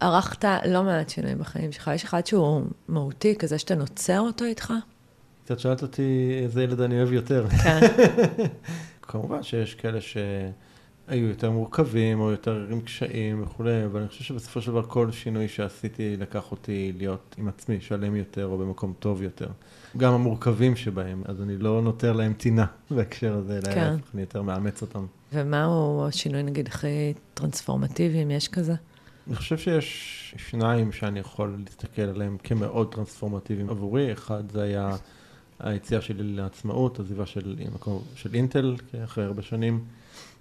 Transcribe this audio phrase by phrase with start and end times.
[0.00, 1.90] ערכת לא מעט שינויים בחיים שלך.
[1.94, 4.72] יש אחד שהוא מהותי, כזה שאתה נוצר אותו איתך?
[5.44, 7.46] קצת שאלת אותי איזה ילד אני אוהב יותר.
[7.62, 7.80] כן.
[9.02, 14.62] כמובן שיש כאלה שהיו יותר מורכבים, או יותר עם קשיים וכולי, אבל אני חושב שבסופו
[14.62, 19.22] של דבר כל שינוי שעשיתי לקח אותי להיות עם עצמי, שלם יותר, או במקום טוב
[19.22, 19.48] יותר.
[19.96, 23.90] גם המורכבים שבהם, אז אני לא נותר להם טינה בהקשר הזה, אלא כן.
[23.92, 25.06] להפך, אני יותר מאמץ אותם.
[25.32, 28.74] ומהו השינוי, נגיד, הכי טרנספורמטיבי, אם יש כזה?
[29.26, 34.12] אני חושב שיש שניים שאני יכול להסתכל עליהם כמאוד טרנספורמטיביים עבורי.
[34.12, 34.96] אחד זה היה
[35.58, 39.84] היציאה שלי לעצמאות, עזיבה של מקום של אינטל, אחרי הרבה שנים,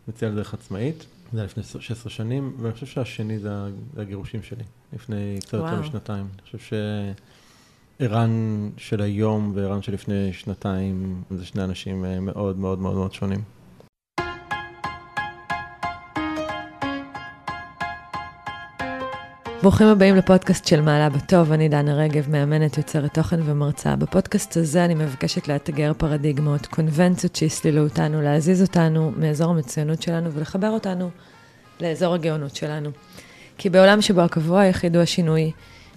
[0.08, 1.06] יציאה לדרך עצמאית.
[1.34, 3.50] זה היה לפני 16 שנים, ואני חושב שהשני זה
[3.98, 4.64] הגירושים שלי,
[4.94, 5.82] לפני קצת יותר.
[5.82, 6.28] משנתיים.
[6.34, 6.78] אני חושב
[8.00, 13.14] שערן של היום וערן של לפני שנתיים, זה שני אנשים אה, מאוד מאוד מאוד מאוד
[13.14, 13.42] שונים.
[19.62, 23.96] ברוכים הבאים לפודקאסט של מעלה בטוב, אני דנה רגב, מאמנת, יוצרת תוכן ומרצה.
[23.96, 30.70] בפודקאסט הזה אני מבקשת לאתגר פרדיגמות, קונבנציות שהסלילו אותנו, להזיז אותנו מאזור המצוינות שלנו ולחבר
[30.70, 31.10] אותנו
[31.82, 32.90] לאזור הגאונות שלנו.
[33.58, 35.52] כי בעולם שבו הקבוע היחיד הוא השינוי,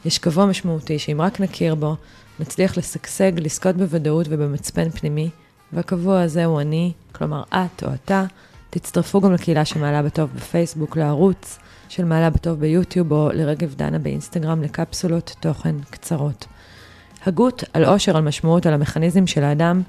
[0.05, 1.97] יש קבוע משמעותי שאם רק נכיר בו,
[2.41, 5.31] נצליח לשגשג, לזכות בוודאות ובמצפן פנימי,
[5.73, 8.25] והקבוע הזה הוא אני, כלומר את או אתה.
[8.71, 11.59] תצטרפו גם לקהילה של מעלה בטוב בפייסבוק, לערוץ
[11.93, 16.47] של מעלה בטוב ביוטיוב או לרגב דנה באינסטגרם לקפסולות תוכן קצרות.
[17.27, 19.83] הגות על עושר, על משמעות, על המכניזם של האדם,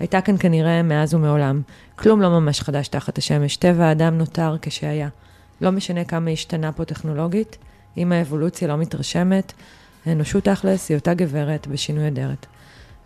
[0.00, 1.62] הייתה כאן כנראה מאז ומעולם.
[1.96, 5.08] כלום לא ממש חדש תחת השמש, טבע האדם נותר כשהיה.
[5.60, 7.58] לא משנה כמה השתנה פה טכנולוגית,
[7.96, 9.52] אם האבולוציה לא מתרשמת,
[10.06, 12.46] האנושות תכלס היא אותה גברת בשינוי אדרת.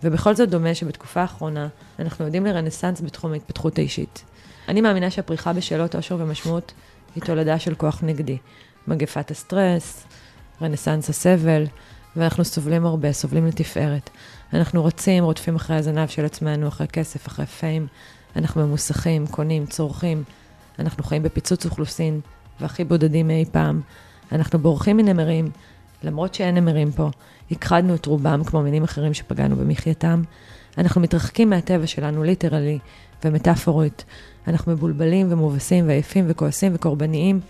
[0.03, 4.25] ובכל זאת דומה שבתקופה האחרונה אנחנו עדים לרנסאנס בתחום ההתפתחות האישית.
[4.69, 6.73] אני מאמינה שהפריחה בשאלות עושר ומשמעות
[7.17, 8.39] היא תולדה של כוח נגדי.
[8.89, 10.07] מגפת הסטרס,
[10.63, 11.65] רנסאנס הסבל,
[12.17, 14.11] ואנחנו סובלים הרבה, סובלים לתפארת.
[14.53, 17.87] אנחנו רצים, רודפים אחרי הזנב של עצמנו, אחרי כסף, אחרי פיים.
[18.37, 20.23] אנחנו ממוסכים, קונים, צורכים.
[20.79, 22.21] אנחנו חיים בפיצוץ אוכלוסין,
[22.61, 23.81] והכי בודדים מאי פעם.
[24.33, 25.51] אנחנו בורחים מנמרים,
[26.03, 27.11] למרות שאין נמרים פה.
[27.51, 30.23] הכחדנו את רובם, כמו מינים אחרים שפגענו במחייתם.
[30.79, 32.79] אנחנו מתרחקים מהטבע שלנו, ליטרלי
[33.25, 34.05] ומטאפורית.
[34.49, 37.41] אנחנו מבולבלים ומובסים ועייפים וכועסים וקורבניים.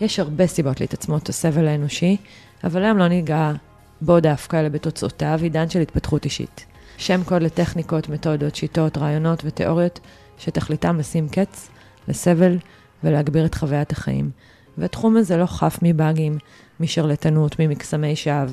[0.00, 2.16] יש הרבה סיבות להתעצמות הסבל האנושי,
[2.64, 3.52] אבל היום לא ניגע
[4.00, 6.66] בו דווקא, אלא בתוצאותיו, עידן של התפתחות אישית.
[6.96, 10.00] שם קוד לטכניקות, מתודות, שיטות, רעיונות ותיאוריות
[10.38, 11.68] שתכליתם לשים קץ
[12.08, 12.58] לסבל
[13.04, 14.30] ולהגביר את חוויית החיים.
[14.78, 16.38] והתחום הזה לא חף מבאגים,
[16.80, 18.46] משרלטנות, ממקסמי שווא,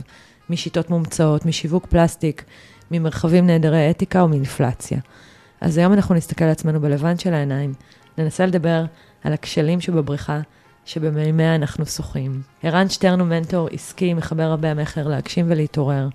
[0.50, 2.44] משיטות מומצאות, משיווק פלסטיק,
[2.92, 5.00] ממרחבים נעדרי אתיקה ומאינפלציה.
[5.62, 7.74] אז היום אנחנו נסתכל על עצמנו בלבן של העיניים,
[8.18, 8.86] ננסה לדבר
[9.24, 10.40] על הכשלים שבבריכה,
[10.86, 12.42] שבמימיה אנחנו שוחים.
[12.64, 16.08] ערן שטרן הוא מנטור עסקי, מחבר רבי המכר להגשים ולהתעורר,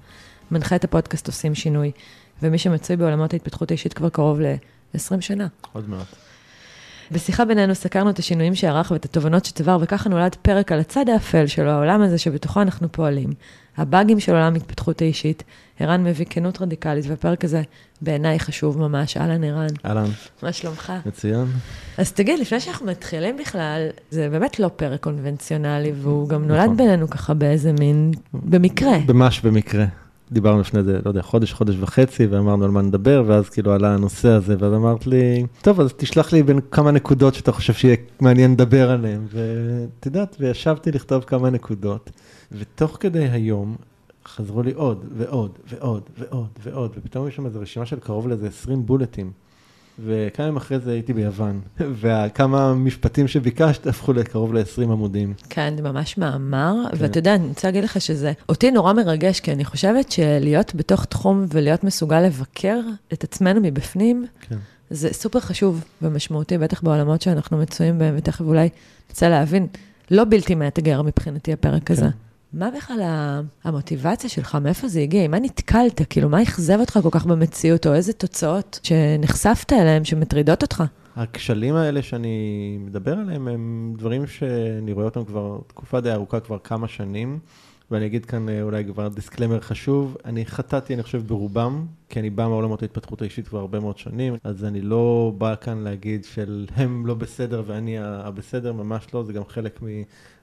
[0.50, 1.92] מנחה את הפודקאסט עושים שינוי,
[2.42, 5.46] ומי שמצוי בעולמות ההתפתחות האישית כבר קרוב ל-20 שנה.
[5.72, 6.25] עוד מעט.
[7.12, 11.46] בשיחה בינינו סקרנו את השינויים שערך ואת התובנות שצבר, וככה נולד פרק על הצד האפל
[11.46, 13.30] של העולם הזה שבתוכו אנחנו פועלים.
[13.76, 15.42] הבאגים של עולם ההתפתחות האישית.
[15.80, 17.62] ערן מביא כנות רדיקלית, והפרק הזה
[18.00, 19.16] בעיניי חשוב ממש.
[19.16, 19.66] אהלן, ערן.
[19.86, 20.10] אהלן,
[20.42, 20.92] מה שלומך?
[21.06, 21.46] מצוין.
[21.98, 26.76] אז תגיד, לפני שאנחנו מתחילים בכלל, זה באמת לא פרק קונבנציונלי, והוא גם נולד נכון.
[26.76, 28.98] בינינו ככה באיזה מין, במקרה.
[29.08, 29.84] ממש במקרה.
[30.32, 33.94] דיברנו לפני זה, לא יודע, חודש, חודש וחצי, ואמרנו על מה נדבר, ואז כאילו עלה
[33.94, 37.96] הנושא הזה, ואז אמרת לי, טוב, אז תשלח לי בין כמה נקודות שאתה חושב שיהיה
[38.20, 39.20] מעניין לדבר עליהן.
[39.30, 42.10] ואת יודעת, וישבתי לכתוב כמה נקודות,
[42.52, 43.76] ותוך כדי היום
[44.26, 48.48] חזרו לי עוד, ועוד, ועוד, ועוד, ועוד, ופתאום יש שם איזו רשימה של קרוב לאיזה
[48.48, 49.30] 20 בולטים.
[50.04, 51.60] וכמה ימים אחרי זה הייתי ביוון,
[52.00, 55.34] וכמה משפטים שביקשת הפכו לקרוב ל-20 עמודים.
[55.50, 56.96] כן, זה ממש מאמר, כן.
[57.00, 61.04] ואתה יודע, אני רוצה להגיד לך שזה אותי נורא מרגש, כי אני חושבת שלהיות בתוך
[61.04, 62.80] תחום ולהיות מסוגל לבקר
[63.12, 64.56] את עצמנו מבפנים, כן.
[64.90, 68.68] זה סופר חשוב ומשמעותי, בטח בעולמות שאנחנו מצויים בהם, ותכף אולי
[69.10, 69.66] נצא להבין,
[70.10, 72.06] לא בלתי מאתגר מבחינתי הפרק הזה.
[72.56, 73.00] מה בכלל
[73.64, 75.28] המוטיבציה שלך, מאיפה זה הגיע?
[75.28, 76.00] מה נתקלת?
[76.10, 80.84] כאילו, מה אכזב אותך כל כך במציאות, או איזה תוצאות שנחשפת אליהן שמטרידות אותך?
[81.16, 86.58] הכשלים האלה שאני מדבר עליהם הם דברים שאני רואה אותם כבר תקופה די ארוכה, כבר
[86.58, 87.38] כמה שנים.
[87.90, 92.30] ואני אגיד כאן אה, אולי כבר דיסקלמר חשוב, אני חטאתי, אני חושב, ברובם, כי אני
[92.30, 96.66] בא מעולמות ההתפתחות האישית כבר הרבה מאוד שנים, אז אני לא בא כאן להגיד של
[96.76, 99.80] הם לא בסדר ואני הבסדר, ממש לא, זה גם חלק.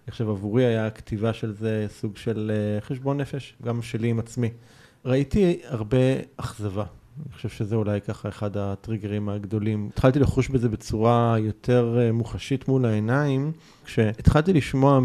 [0.06, 4.20] אני חושב עבורי היה הכתיבה של זה סוג של אה, חשבון נפש, גם שלי עם
[4.20, 4.50] עצמי.
[5.06, 5.98] ראיתי הרבה
[6.38, 6.86] אכזבה
[7.26, 9.90] אני חושב שזה אולי ככה אחד הטריגרים הגדולים.
[9.94, 13.52] התחלתי לחוש בזה בצורה יותר אה, מוחשית מול העיניים,
[13.86, 15.00] כשהתחלתי לשמוע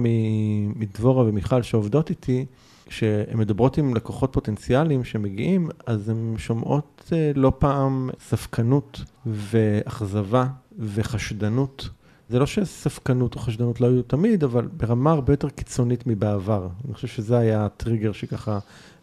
[0.76, 2.46] מדבורה ומיכל שעובדות איתי,
[2.86, 10.46] כשהן מדברות עם לקוחות פוטנציאליים שמגיעים, אז הן שומעות אה, לא פעם ספקנות ואכזבה
[10.78, 11.88] וחשדנות.
[12.28, 16.68] זה לא שספקנות או חשדנות לא היו תמיד, אבל ברמה הרבה יותר קיצונית מבעבר.
[16.84, 18.58] אני חושב שזה היה הטריגר שככה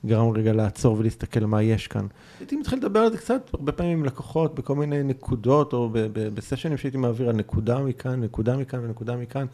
[0.06, 2.07] גרם רגע לעצור ולהסתכל מה יש כאן.
[2.39, 6.77] הייתי מתחיל לדבר על זה קצת, הרבה פעמים עם לקוחות, בכל מיני נקודות, או בסשנים
[6.77, 9.45] שהייתי מעביר על נקודה מכאן, נקודה מכאן ונקודה מכאן.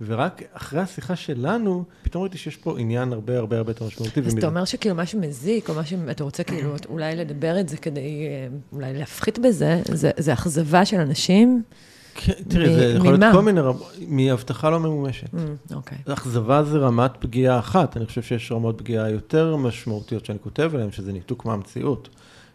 [0.00, 4.20] ורק אחרי השיחה שלנו, פתאום ראיתי שיש פה עניין הרבה הרבה הרבה יותר משמעותי.
[4.20, 7.76] אז אתה אומר שכאילו מה שמזיק, או מה שאתה רוצה כאילו אולי לדבר את זה
[7.76, 11.62] כדי אה, אולי להפחית בזה, זה, זה אכזבה של אנשים.
[12.14, 13.60] כן, תראי, זה יכול להיות כל מיני,
[14.08, 15.34] מהבטחה לא ממומשת.
[15.34, 15.98] Mm, אוקיי.
[16.08, 20.92] אכזבה זה רמת פגיעה אחת, אני חושב שיש רמות פגיעה יותר משמעותיות שאני כותב עליהן,
[20.92, 22.08] שזה ניתוק מהמציאות.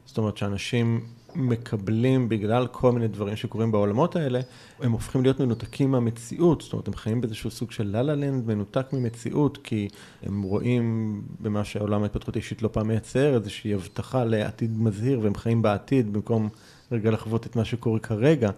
[0.06, 1.02] זאת אומרת שאנשים
[1.36, 4.40] מקבלים בגלל כל מיני דברים שקורים בעולמות האלה,
[4.80, 8.48] הם הופכים להיות מנותקים מהמציאות, זאת אומרת, הם חיים באיזשהו סוג של לה לה לנד
[8.48, 9.88] מנותק ממציאות, כי
[10.24, 15.62] הם רואים במה שהעולם ההתפתחות האישית לא פעם מייצר, איזושהי הבטחה לעתיד מזהיר, והם חיים
[15.62, 16.50] בעתיד במקום
[16.92, 18.50] רגע לחוות את מה שקורה כרגע.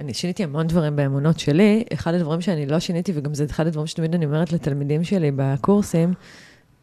[0.00, 1.84] אני שיניתי המון דברים באמונות שלי.
[1.92, 6.14] אחד הדברים שאני לא שיניתי, וגם זה אחד הדברים שתמיד אני אומרת לתלמידים שלי בקורסים,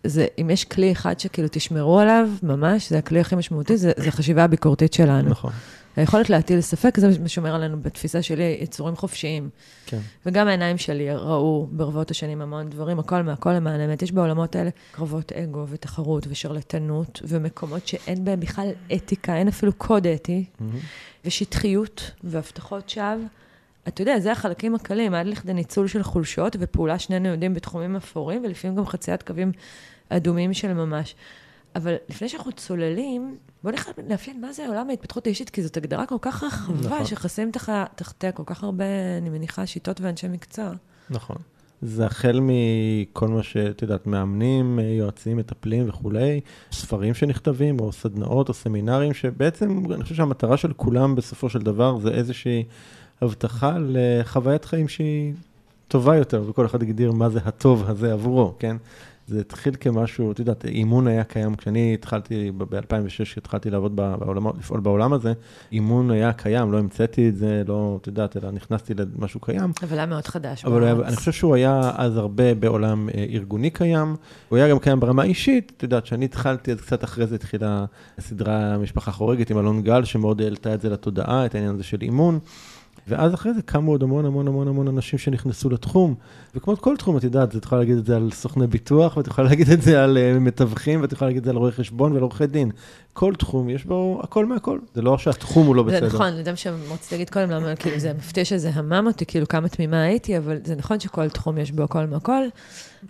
[0.04, 4.12] זה אם יש כלי אחד שכאילו תשמרו עליו, ממש, זה הכלי הכי משמעותי, זה, זה
[4.12, 5.30] חשיבה הביקורתית שלנו.
[5.30, 5.52] נכון.
[5.96, 9.50] היכולת להטיל ספק, זה מה ששומר עלינו בתפיסה שלי, יצורים חופשיים.
[9.86, 10.00] כן.
[10.26, 14.02] וגם העיניים שלי ראו ברבות השנים המון דברים, הכל מהכל למען האמת.
[14.02, 20.08] יש בעולמות האלה קרבות אגו ותחרות ושרלטנות, ומקומות שאין בהם בכלל אתיקה, אין אפילו קוד
[20.08, 20.64] אתי, mm-hmm.
[21.26, 23.16] ושטחיות והבטחות שווא.
[23.88, 28.46] אתה יודע, זה החלקים הקלים, עד לכדי ניצול של חולשות ופעולה שנינו יודעים בתחומים אפורים,
[28.46, 29.52] ולפעמים גם חציית קווים
[30.10, 31.16] אדומים של ממש.
[31.76, 33.76] אבל לפני שאנחנו צוללים, בואו
[34.08, 37.06] נאפיין מה זה עולם ההתפתחות האישית, כי זאת הגדרה כל כך רחבה, נכון.
[37.06, 37.70] שחסים תח...
[37.96, 38.86] תחתיה כל כך הרבה,
[39.18, 40.72] אני מניחה, שיטות ואנשי מקצוע.
[41.10, 41.36] נכון.
[41.82, 46.42] זה החל מכל מה שאת יודעת, מאמנים, יועצים, מטפלים וכולי,
[46.72, 51.98] ספרים שנכתבים, או סדנאות, או סמינרים, שבעצם, אני חושב שהמטרה של כולם בסופו של דבר
[51.98, 52.64] זה איזושהי
[53.22, 55.34] הבטחה לחוויית חיים שהיא
[55.88, 58.78] טובה יותר, וכל אחד הגדיר מה זה הטוב הזה עבורו, כן?
[59.28, 64.80] זה התחיל כמשהו, את יודעת, אימון היה קיים, כשאני התחלתי, ב-2006 התחלתי לעבוד בעולם, לפעול
[64.80, 65.34] בעולם הזה,
[65.72, 69.72] אימון היה קיים, לא המצאתי את זה, לא, את יודעת, אלא נכנסתי למשהו קיים.
[69.84, 70.66] אבל היה מאוד חדש.
[70.66, 74.16] אבל היה, אני חושב שהוא היה אז הרבה בעולם אה, ארגוני קיים,
[74.50, 77.86] הוא היה גם קיים ברמה אישית, את יודעת, כשאני התחלתי, אז קצת אחרי זה התחילה
[78.18, 82.02] הסדרה משפחה חורגת עם אלון גל, שמאוד העלתה את זה לתודעה, את העניין הזה של
[82.02, 82.40] אימון.
[83.08, 86.16] ואז אחרי זה קמו עוד המון המון המון המון אנשים שנכנסו לתחום.
[86.56, 89.50] וכמו כל תחום, את יודעת, את יכולה להגיד את זה על סוכני ביטוח, ואת יכולה
[89.50, 92.22] להגיד את זה על uh, מתווכים, ואת יכולה להגיד את זה על רואי חשבון ועל
[92.22, 92.72] עורכי דין.
[93.14, 94.80] כל תחום, יש בו הכל מהכל.
[94.94, 96.10] זה לא שהתחום הוא לא בסדר.
[96.10, 99.48] זה נכון, זה מה שרציתי להגיד קודם, למה, כאילו, זה מפתיע שזה המם אותי, כאילו,
[99.48, 102.44] כמה תמימה הייתי, אבל זה נכון שכל תחום יש בו הכל מהכל,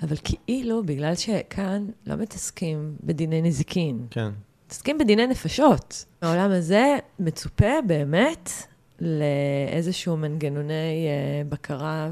[0.03, 3.99] אבל כאילו, בגלל שכאן לא מתעסקים בדיני נזיקין.
[4.09, 4.29] כן.
[4.65, 6.05] מתעסקים בדיני נפשות.
[6.21, 8.49] העולם הזה מצופה באמת
[9.01, 12.09] לאיזשהו מנגנוני uh, בקרה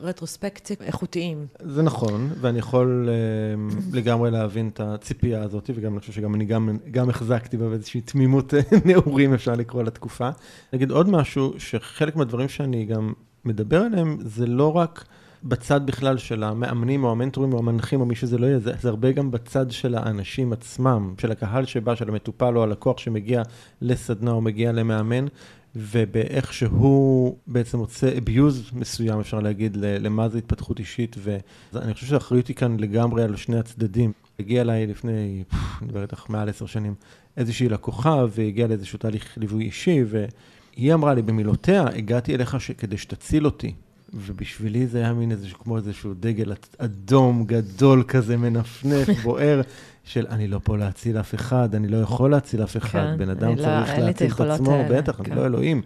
[0.00, 0.86] ורטרוספקציה נכון.
[0.86, 1.46] איכותיים.
[1.60, 6.44] זה נכון, ואני יכול uh, לגמרי להבין את הציפייה הזאת, וגם אני חושב שגם אני
[6.44, 8.54] גם, גם החזקתי בה באיזושהי תמימות
[8.84, 10.30] נעורים, אפשר לקרוא לתקופה.
[10.72, 13.12] נגיד עוד משהו, שחלק מהדברים שאני גם
[13.44, 15.04] מדבר עליהם, זה לא רק...
[15.44, 18.88] בצד בכלל של המאמנים או המנטורים או המנחים או מי שזה לא יהיה, זה, זה
[18.88, 23.42] הרבה גם בצד של האנשים עצמם, של הקהל שבא, של המטופל או הלקוח שמגיע
[23.80, 25.26] לסדנה או מגיע למאמן,
[25.76, 32.48] ובאיך שהוא בעצם עושה abuse מסוים, אפשר להגיד, למה זה התפתחות אישית, ואני חושב שהאחריות
[32.48, 34.12] היא כאן לגמרי על שני הצדדים.
[34.40, 35.44] הגיע אליי לפני, אני
[35.82, 36.94] מדבר איתך מעל עשר שנים,
[37.36, 42.70] איזושהי לקוחה, והגיעה לאיזשהו תהליך ליווי אישי, והיא אמרה לי במילותיה, הגעתי אליך ש...
[42.70, 43.74] כדי שתציל אותי.
[44.14, 49.60] ובשבילי זה היה מין איזשהו, כמו איזשהו דגל אדום גדול כזה, מנפנף, בוער,
[50.04, 53.30] של אני לא פה להציל אף אחד, אני לא יכול להציל אף אחד, כן, בן
[53.30, 55.32] אדם לא- צריך לא, להציל את עצמו, האלה, בטח, כן.
[55.32, 55.82] אני לא אלוהים.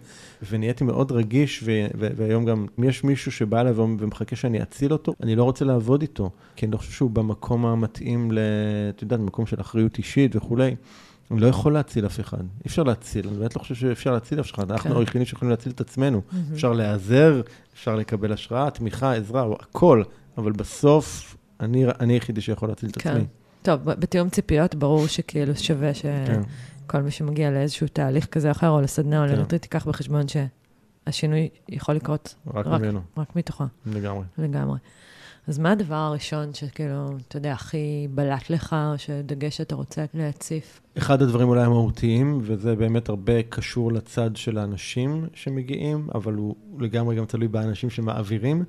[0.49, 4.93] ונהייתי מאוד רגיש, ו- ו- והיום גם, אם יש מישהו שבא אליי ומחכה שאני אציל
[4.93, 8.31] אותו, אני לא רוצה לעבוד איתו, כי אני לא חושב שהוא במקום המתאים.
[8.95, 10.75] את יודעת, מקום של אחריות אישית וכולי.
[11.31, 14.39] אני לא יכול להציל אף אחד, אי אפשר להציל, אני באמת לא חושב שאפשר להציל
[14.39, 14.97] אף אחד, אנחנו כן.
[14.99, 16.21] היחידים שיכולים להציל את עצמנו.
[16.53, 17.41] אפשר להיעזר,
[17.73, 20.03] אפשר לקבל השראה, תמיכה, עזרה, הכל,
[20.37, 23.09] אבל בסוף אני היחידי שיכול להציל את כן.
[23.09, 23.25] עצמי.
[23.67, 26.07] טוב, בתיאום ציפיות, ברור שכאילו שווה שכל
[26.87, 27.01] כן.
[27.01, 31.95] מי שמגיע לאיזשהו תהליך כזה או אחר, או לסדנה או לנטרית, תיקח בחשבון שהשינוי יכול
[31.95, 33.01] לקרות רק ממנו.
[33.17, 33.65] רק מתוכה.
[33.85, 34.23] לגמרי.
[34.37, 34.77] לגמרי.
[35.47, 40.81] אז מה הדבר הראשון שכאילו, אתה יודע, הכי בלט לך, או שדגש שאתה רוצה להציף?
[40.97, 47.15] אחד הדברים אולי המהותיים, וזה באמת הרבה קשור לצד של האנשים שמגיעים, אבל הוא לגמרי
[47.15, 48.63] גם תלוי באנשים שמעבירים,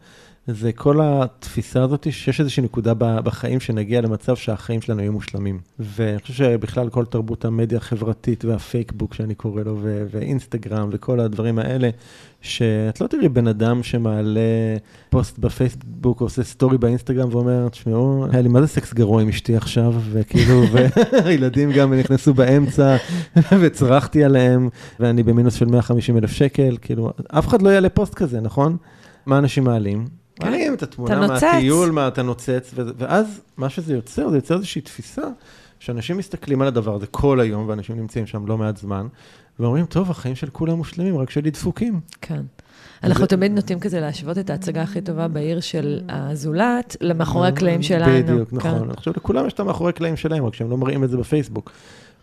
[0.50, 5.60] זה כל התפיסה הזאת שיש איזושהי נקודה בחיים שנגיע למצב שהחיים שלנו יהיו מושלמים.
[5.78, 11.20] ואני חושב שבכלל כל תרבות המדיה החברתית וה Fakebook שאני קורא לו, ו- ואינסטגרם וכל
[11.20, 11.90] הדברים האלה,
[12.40, 14.40] שאת לא תראי בן אדם שמעלה
[15.10, 19.56] פוסט בפייסבוק, עושה סטורי באינסטגרם ואומר, תשמעו, היה לי מה זה סקס גרוע עם אשתי
[19.56, 20.62] עכשיו, וכאילו,
[21.24, 22.96] והילדים גם נכנסו באמצע,
[23.60, 24.68] וצרחתי עליהם,
[25.00, 28.76] ואני במינוס של 150 אלף שקל, כאילו, אף אחד לא יעלה פוסט כזה, נכון?
[29.26, 30.17] מה אנשים מעלים?
[30.42, 35.22] מעלים את התמונה מהטיול, מה אתה נוצץ, ואז מה שזה יוצר, זה יוצר איזושהי תפיסה
[35.78, 39.06] שאנשים מסתכלים על הדבר הזה כל היום, ואנשים נמצאים שם לא מעט זמן,
[39.58, 42.00] ואומרים, טוב, החיים של כולם מושלמים, רק שלי דפוקים.
[42.20, 42.42] כן.
[43.02, 48.12] אנחנו תמיד נוטים כזה להשוות את ההצגה הכי טובה בעיר של הזולת למאחורי הקלעים שלנו.
[48.12, 48.70] בדיוק, נכון.
[48.70, 51.72] אני חושב לכולם יש את המאחורי הקלעים שלהם, רק שהם לא מראים את זה בפייסבוק.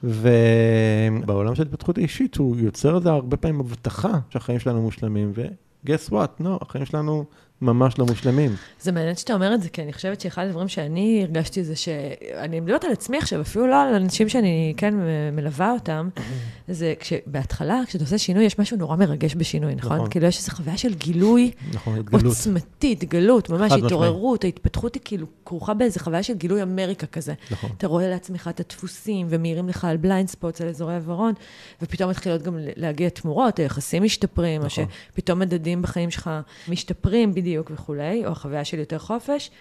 [0.03, 6.29] ובעולם של התפתחות אישית, הוא יוצר לזה הרבה פעמים הבטחה שהחיים שלנו מושלמים, ו-guess what,
[6.39, 7.25] לא, החיים שלנו
[7.65, 8.55] ממש לא מושלמים.
[8.81, 12.59] זה מעניין שאתה אומר את זה, כי אני חושבת שאחד הדברים שאני הרגשתי זה שאני
[12.59, 14.93] מדברת על עצמי עכשיו, אפילו לא על אנשים שאני כן
[15.33, 16.09] מלווה אותם,
[16.67, 19.97] זה כשבהתחלה, כשאתה עושה שינוי, יש משהו נורא מרגש בשינוי, נכון?
[19.97, 20.09] נכון.
[20.09, 25.73] כאילו יש איזו חוויה של גילוי נכון, עוצמתי, התגלות, ממש התעוררות, ההתפתחות היא כאילו כרוכה
[25.73, 27.33] באיזו חוויה של גילוי אמריקה כזה.
[27.51, 27.69] נכון.
[27.77, 31.33] אתה רואה לעצמך את הדפוסים, ומאירים לך על blind spots, על אזורי עיוורון,
[31.81, 34.83] ופתאום מתחילות גם להגיע תמורות, היחסים משתפרים, נכון.
[34.83, 36.29] או שפתאום מדדים בחיים שלך
[36.67, 39.51] משתפרים בדיוק וכולי, או החוויה של יותר חופש.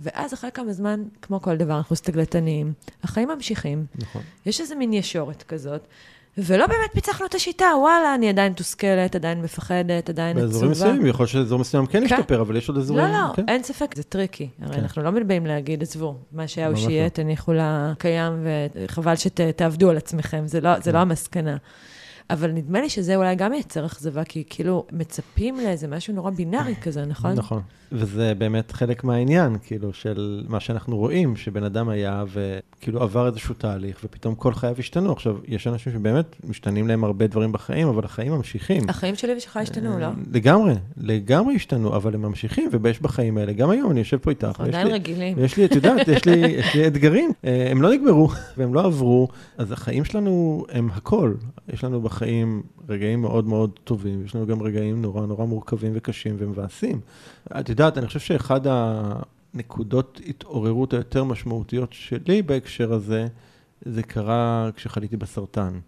[0.00, 3.86] ואז אחרי כמה זמן, כמו כל דבר, אנחנו סתגלנים, החיים ממשיכים.
[3.94, 4.22] נכון.
[4.46, 5.86] יש איזה מין ישורת כזאת.
[6.38, 10.52] ולא באמת פיצחנו את השיטה, וואלה, אני עדיין מתוסכלת, עדיין מפחדת, עדיין עצובה.
[10.52, 12.40] באזורים מסוימים, יכול להיות שאזור מסוים כן ישתפר, כן.
[12.40, 13.04] אבל יש עוד אזורים...
[13.04, 13.48] לא, לא, כן.
[13.48, 14.48] אין ספק, זה טריקי.
[14.62, 14.82] הרי כן.
[14.82, 17.08] אנחנו לא באים להגיד, עזבו, מה שהיה הוא שיהיה, לא.
[17.08, 21.56] תניחו לקיים, וחבל שתעבדו על עצמכם, זה לא, לא המסקנה.
[22.30, 26.74] אבל נדמה לי שזה אולי גם ייצר אכזבה, כי כאילו מצפים לאיזה משהו נורא בינארי
[26.82, 27.32] כזה, נכון?
[27.32, 27.62] נכון.
[27.92, 33.54] וזה באמת חלק מהעניין, כאילו, של מה שאנחנו רואים, שבן אדם היה וכאילו עבר איזשהו
[33.54, 35.12] תהליך, ופתאום כל חייו השתנו.
[35.12, 38.88] עכשיו, יש אנשים שבאמת משתנים להם הרבה דברים בחיים, אבל החיים ממשיכים.
[38.88, 40.08] החיים שלי ושלך השתנו, לא?
[40.32, 43.52] לגמרי, לגמרי השתנו, אבל הם ממשיכים, ויש בחיים האלה.
[43.52, 44.44] גם היום אני יושב פה איתך.
[44.44, 45.38] אנחנו עדיין רגילים.
[45.38, 47.30] יש לי, את יודעת, יש לי, יש לי אתגרים.
[47.44, 51.34] אה, הם לא נגמרו, והם לא עברו, אז החיים שלנו הם הכל.
[51.72, 56.36] יש לנו בחיים רגעים מאוד מאוד טובים, יש לנו גם רגעים נורא נורא מורכבים וקשים
[56.38, 57.00] ומבאסים.
[57.60, 58.60] את יודעת, אני חושב שאחד
[59.54, 63.26] הנקודות התעוררות היותר משמעותיות שלי בהקשר הזה,
[63.84, 65.80] זה קרה כשחליתי בסרטן.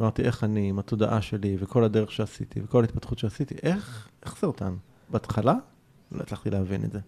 [0.00, 4.74] אמרתי, איך אני, עם התודעה שלי, וכל הדרך שעשיתי, וכל ההתפתחות שעשיתי, איך, איך סרטן?
[5.10, 5.54] בהתחלה
[6.12, 7.00] לא הצלחתי להבין את זה.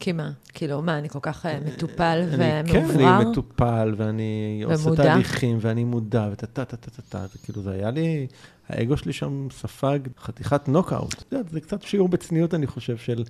[0.00, 0.30] כי מה?
[0.54, 2.62] כאילו, מה, אני כל כך אה, מטופל ומאוברר?
[2.66, 8.26] כן, אני מטופל, ואני עושה תהליכים, ואני מודע, וטה-טה-טה-טה, זה כאילו, זה היה לי,
[8.68, 11.24] האגו שלי שם ספג חתיכת נוקאוט.
[11.50, 13.24] זה קצת שיעור בצניעות, אני חושב, של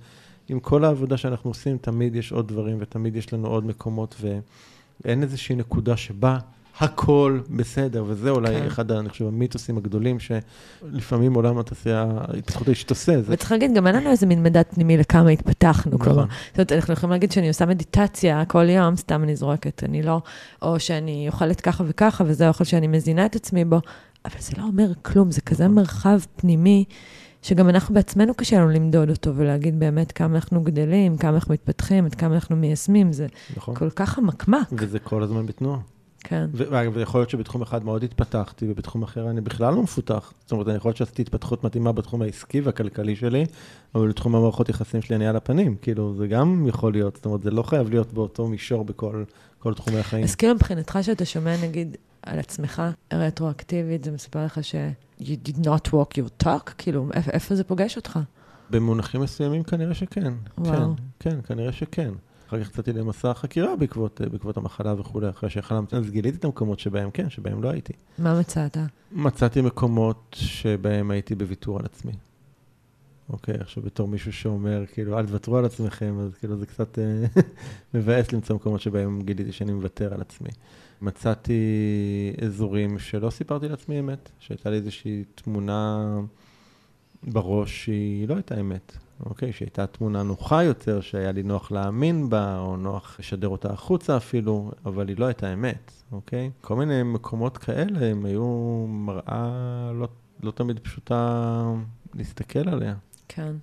[0.49, 5.23] עם כל העבודה שאנחנו עושים, תמיד יש עוד דברים, ותמיד יש לנו עוד מקומות, ואין
[5.23, 6.37] איזושהי נקודה שבה
[6.79, 8.65] הכל בסדר, וזה אולי כן.
[8.65, 13.21] אחד, אני חושב, המיתוסים הגדולים, שלפעמים עולם התעשייה, ההתפתחות האישית עושה.
[13.21, 13.33] זה...
[13.33, 16.05] וצריך להגיד, גם אין לנו איזה מין מדד פנימי לכמה התפתחנו, נכון.
[16.05, 16.25] כלומר.
[16.47, 20.21] זאת אומרת, אנחנו יכולים להגיד שאני עושה מדיטציה כל יום, סתם אני זורקת, אני לא,
[20.61, 23.79] או שאני אוכלת ככה וככה, וזה האוכל שאני מזינה את עצמי בו,
[24.25, 25.75] אבל זה לא אומר כלום, זה כזה נכון.
[25.75, 26.85] מרחב פנימי.
[27.41, 32.05] שגם אנחנו בעצמנו קשה לנו למדוד אותו ולהגיד באמת כמה אנחנו גדלים, כמה אנחנו מתפתחים,
[32.05, 33.75] עד כמה אנחנו מיישמים, זה נכון.
[33.75, 34.67] כל כך חמקמק.
[34.71, 35.79] וזה כל הזמן בתנועה.
[36.29, 36.45] כן.
[36.93, 40.33] ויכול להיות שבתחום אחד מאוד התפתחתי, ובתחום אחר אני בכלל לא מפותח.
[40.41, 43.45] זאת אומרת, אני יכול להיות שעשיתי התפתחות מתאימה בתחום העסקי והכלכלי שלי,
[43.95, 45.75] אבל בתחום המערכות יחסים שלי אני על הפנים.
[45.81, 49.23] כאילו, זה גם יכול להיות, זאת אומרת, זה לא חייב להיות באותו מישור בכל
[49.75, 50.23] תחומי החיים.
[50.23, 52.81] אז כאילו מבחינתך שאתה שומע, נגיד, על עצמך,
[53.13, 54.75] רטרואקטיבית, זה מספר לך ש-
[55.21, 56.71] you did not walk your talk?
[56.77, 58.19] כאילו, איפה זה פוגש אותך?
[58.69, 60.33] במונחים מסוימים כנראה שכן.
[60.57, 60.93] וואו.
[61.19, 62.11] כן, כן, כנראה שכן.
[62.47, 66.79] אחר כך יצאתי למסע החקירה בעקבות, בעקבות המחלה וכולי, אחרי שיכולתי, אז גיליתי את המקומות
[66.79, 67.93] שבהם כן, שבהם לא הייתי.
[68.19, 68.77] מה מצאת?
[69.11, 72.11] מצאתי מקומות שבהם הייתי בוויתור על עצמי.
[73.29, 77.41] אוקיי, עכשיו בתור מישהו שאומר, כאילו, אל תוותרו על עצמכם, אז כאילו זה קצת אה,
[77.93, 80.49] מבאס למצוא מקומות שבהם גיליתי שאני מוותר על עצמי.
[81.01, 81.61] מצאתי
[82.45, 86.19] אזורים שלא סיפרתי לעצמי אמת, שהייתה לי איזושהי תמונה
[87.23, 88.97] בראש שהיא לא הייתה אמת.
[89.25, 89.53] אוקיי?
[89.53, 94.71] שהייתה תמונה נוחה יותר, שהיה לי נוח להאמין בה, או נוח לשדר אותה החוצה אפילו,
[94.85, 96.51] אבל היא לא הייתה אמת, אוקיי?
[96.61, 98.45] כל מיני מקומות כאלה, הם היו
[98.89, 100.07] מראה לא,
[100.43, 101.63] לא תמיד פשוטה
[102.15, 102.93] להסתכל עליה.
[103.27, 103.55] כן.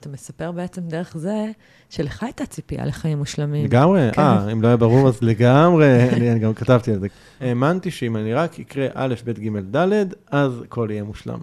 [0.00, 1.50] אתה מספר בעצם דרך זה
[1.90, 3.64] שלך הייתה ציפייה לחיים מושלמים.
[3.64, 4.22] לגמרי, כן.
[4.22, 7.06] אה, אם לא היה ברור, אז לגמרי, אני אני גם כתבתי על זה.
[7.40, 11.38] האמנתי שאם אני רק אקרא א', ב', ג', ד', אז הכל יהיה מושלם.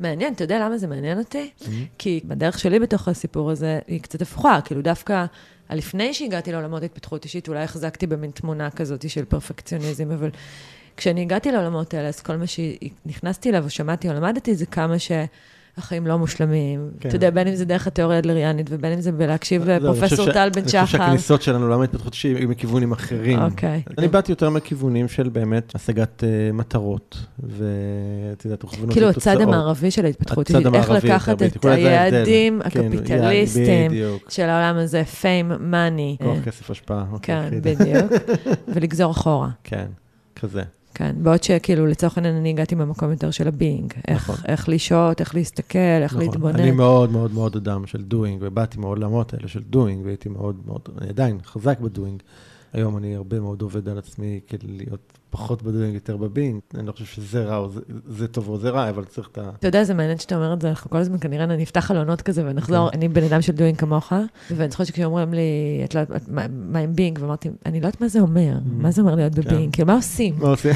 [0.00, 1.50] מעניין, אתה יודע למה זה מעניין אותי?
[1.60, 1.66] Mm-hmm.
[1.98, 5.24] כי בדרך שלי בתוך הסיפור הזה, היא קצת הפוכה, כאילו דווקא
[5.70, 10.30] לפני שהגעתי לעולמות התפתחות אישית, אולי החזקתי במין תמונה כזאת של פרפקציוניזם, אבל
[10.96, 14.98] כשאני הגעתי לעולמות האלה, אז כל מה שנכנסתי אליו או שמעתי או למדתי, זה כמה
[15.76, 16.90] שהחיים לא מושלמים.
[17.00, 17.08] כן.
[17.08, 20.32] אתה יודע, בין אם זה דרך התיאוריה האדלריאנית, ובין אם זה בלהקשיב אני חושב לפרופסור
[20.32, 20.98] טל בן אני חושב שחר.
[20.98, 23.42] שהכניסות שלנו לעולם ההתפתחות שלי היו מכיוונים אחרים.
[23.42, 23.82] אוקיי.
[23.98, 29.08] אני באתי יותר מכיוונים של באמת השגת אה, מטרות, ואת יודעת, תוכוונות כאילו.
[29.08, 31.64] הצד המערבי של ההתפתחות הצד אישית, איך לקחת את.
[31.64, 33.90] היעדים כן, הקפיטליסטיים.
[34.28, 36.24] של העולם הזה, fame, money.
[36.24, 37.04] כוח, אה, כסף, השפעה.
[37.12, 37.60] אוקיי, כן.
[37.62, 38.12] בדיוק.
[38.74, 39.48] ולגזור אחורה.
[39.64, 39.86] כן,
[40.36, 40.62] כזה.
[40.94, 43.92] כן, בעוד שכאילו, לצורך העניין, אני הגעתי ממקום יותר של הבינג.
[44.08, 44.44] איך, נכון.
[44.48, 46.26] איך לשהות, איך להסתכל, איך נכון.
[46.26, 46.60] להתבונן.
[46.60, 50.80] אני מאוד מאוד מאוד אדם של doing, ובאתי מהעולמות האלה של doing, והייתי מאוד מאוד,
[51.00, 52.22] אני עדיין חזק ב doing.
[52.72, 56.60] היום אני הרבה מאוד עובד על עצמי כדי להיות פחות ב doing, יותר ב being.
[56.74, 59.38] אני לא חושב שזה רע, או זה, זה טוב או זה רע, אבל צריך את
[59.38, 59.50] ה...
[59.58, 62.42] אתה יודע, זה מעניין שאתה אומר את זה, אנחנו כל הזמן כנראה נפתח חלונות כזה
[62.46, 62.98] ונחזור, כן.
[62.98, 64.12] אני בן אדם של doing כמוך,
[64.50, 65.40] ואני זוכרת שכשאומרים לי,
[65.84, 69.02] את לא יודעת, מה- עם being, ואמרתי, אני לא יודעת מה זה אומר, מה זה
[69.02, 69.40] אומר להיות כן.
[69.42, 70.34] ב being, כאילו, מה עושים?
[70.38, 70.72] מה עושים?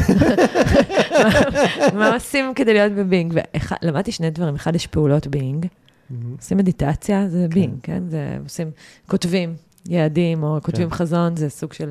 [1.99, 3.35] מה עושים כדי להיות ב being?
[3.83, 5.67] ולמדתי שני דברים, אחד, יש פעולות being,
[6.39, 8.03] עושים מדיטציה, זה being, כן?
[8.09, 8.71] זה עושים,
[9.07, 9.55] כותבים
[9.89, 10.97] יעדים, או כותבים כן.
[10.97, 11.91] חזון, זה סוג של...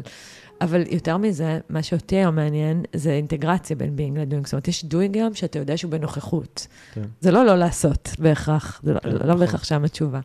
[0.63, 4.45] אבל יותר מזה, מה שאותי היום מעניין, זה אינטגרציה בין being ל doing.
[4.45, 6.67] זאת אומרת, יש doing היום שאתה יודע שהוא בנוכחות.
[6.93, 7.01] כן.
[7.21, 9.39] זה לא לא לעשות בהכרח, זה לא, כן, לא נכון.
[9.39, 10.19] בהכרח שם התשובה.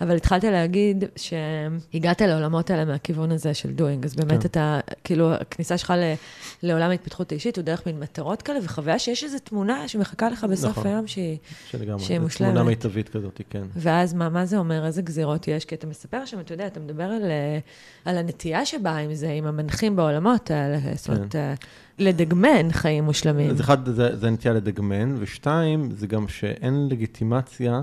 [0.00, 4.48] אבל התחלת להגיד שהגעת לעולמות האלה מהכיוון הזה של doing, אז באמת כן.
[4.48, 6.14] אתה, כאילו, הכניסה שלך ל,
[6.62, 10.70] לעולם ההתפתחות האישית הוא דרך מין מטרות כאלה, וחוויה שיש איזו תמונה שמחכה לך בסוף
[10.70, 10.86] נכון.
[10.86, 11.38] היום שהיא...
[11.70, 12.04] שלגמרי.
[12.04, 12.50] שהיא זו מושלמת.
[12.50, 13.62] תמונה מיטבית כזאת, כן.
[13.76, 14.86] ואז מה, מה זה אומר?
[14.86, 15.64] איזה גזירות יש?
[15.64, 17.58] כי אתה מספר שם, אתה יודע, אתה מדבר על, אה,
[18.04, 21.54] על הנטייה שבאה עם זה, עם המנחים בעולמות האלה, זאת אומרת, אה,
[21.98, 23.50] לדגמן חיים מושלמים.
[23.50, 27.82] אז אחד, זה, זה נטייה לדגמן, ושתיים, זה גם שאין לגיטימציה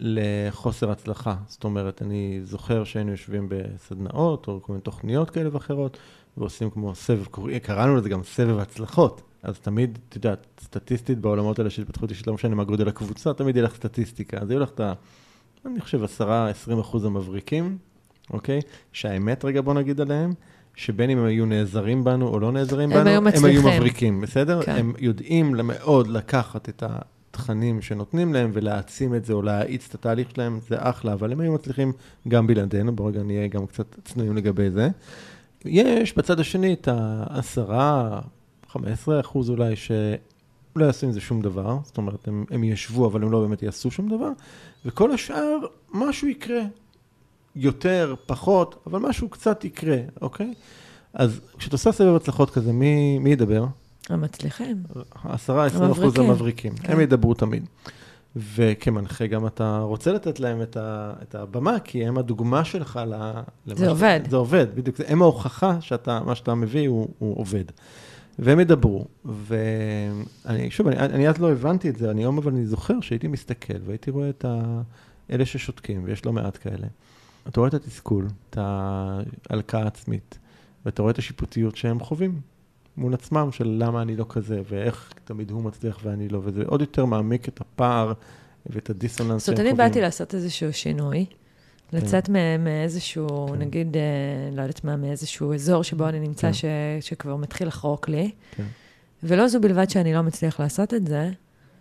[0.00, 1.34] לחוסר הצלחה.
[1.46, 5.98] זאת אומרת, אני זוכר שהיינו יושבים בסדנאות, או כל מיני תוכניות כאלה ואחרות,
[6.36, 7.24] ועושים כמו סבב,
[7.62, 9.22] קראנו לזה גם סבב הצלחות.
[9.42, 13.34] אז תמיד, את יודעת, סטטיסטית בעולמות האלה של התפתחות אישית, לא משנה מה גודל הקבוצה,
[13.34, 14.38] תמיד יהיה לך סטטיסטיקה.
[14.40, 14.92] אז יהיו לך את ה...
[15.66, 17.78] אני חושב, 10-20 אחוז המבריקים,
[18.30, 18.60] אוקיי?
[18.92, 20.34] שהאמת, רגע, בוא נגיד עליהם,
[20.74, 23.62] שבין אם הם היו נעזרים בנו או לא נעזרים הם בנו, היו הם היו.
[23.62, 24.62] מבריקים, בסדר?
[24.62, 24.76] כן.
[24.76, 26.82] הם יודעים מאוד לקחת את
[27.38, 31.40] התכנים שנותנים להם ולהעצים את זה או להאיץ את התהליך שלהם, זה אחלה, אבל הם
[31.40, 31.92] היו מצליחים
[32.28, 34.88] גם בלעדינו, בואו רגע נהיה גם קצת צנועים לגבי זה.
[35.64, 37.70] יש בצד השני את ה-10,
[38.68, 43.22] 15 אחוז אולי, שלא יעשו עם זה שום דבר, זאת אומרת, הם, הם ישבו, אבל
[43.22, 44.30] הם לא באמת יעשו שום דבר,
[44.84, 45.58] וכל השאר,
[45.94, 46.62] משהו יקרה.
[47.56, 50.54] יותר, פחות, אבל משהו קצת יקרה, אוקיי?
[51.14, 53.64] אז כשאת עושה סבב הצלחות כזה, מי, מי ידבר?
[54.10, 54.82] המצליחים.
[55.24, 55.28] 10-20
[55.92, 56.76] אחוז המבריקים.
[56.76, 56.92] כן.
[56.92, 57.66] הם ידברו תמיד.
[58.36, 63.14] וכמנחה גם אתה רוצה לתת להם את, ה, את הבמה, כי הם הדוגמה שלך ל...
[63.66, 64.20] זה עובד.
[64.30, 64.96] זה עובד, בדיוק.
[65.06, 67.64] הם ההוכחה שאתה, מה שאתה מביא הוא, הוא עובד.
[68.38, 72.66] והם ידברו, ואני, שוב, אני, אני אז לא הבנתי את זה, אני היום אבל אני
[72.66, 74.80] זוכר שהייתי מסתכל והייתי רואה את ה,
[75.30, 76.86] אלה ששותקים, ויש לא מעט כאלה.
[77.48, 80.38] אתה רואה את התסכול, את ההלקאה העצמית,
[80.86, 82.40] ואתה רואה את השיפוטיות שהם חווים
[82.98, 86.80] מול עצמם, של למה אני לא כזה, ואיך תמיד הוא מצליח ואני לא, וזה עוד
[86.80, 88.12] יותר מעמיק את הפער
[88.66, 89.66] ואת הדיסוננס זאת אומרת.
[89.66, 91.26] אני באתי לעשות איזשהו שינוי,
[91.92, 93.54] לצאת מ- מאיזשהו, כן.
[93.54, 94.02] נגיד, אה,
[94.56, 96.98] לא יודעת מה, מאיזשהו אזור שבו אני נמצא, כן.
[97.00, 98.30] שכבר מתחיל לחרוק לי.
[98.56, 98.64] כן.
[99.22, 101.30] ולא זו בלבד שאני לא מצליח לעשות את זה,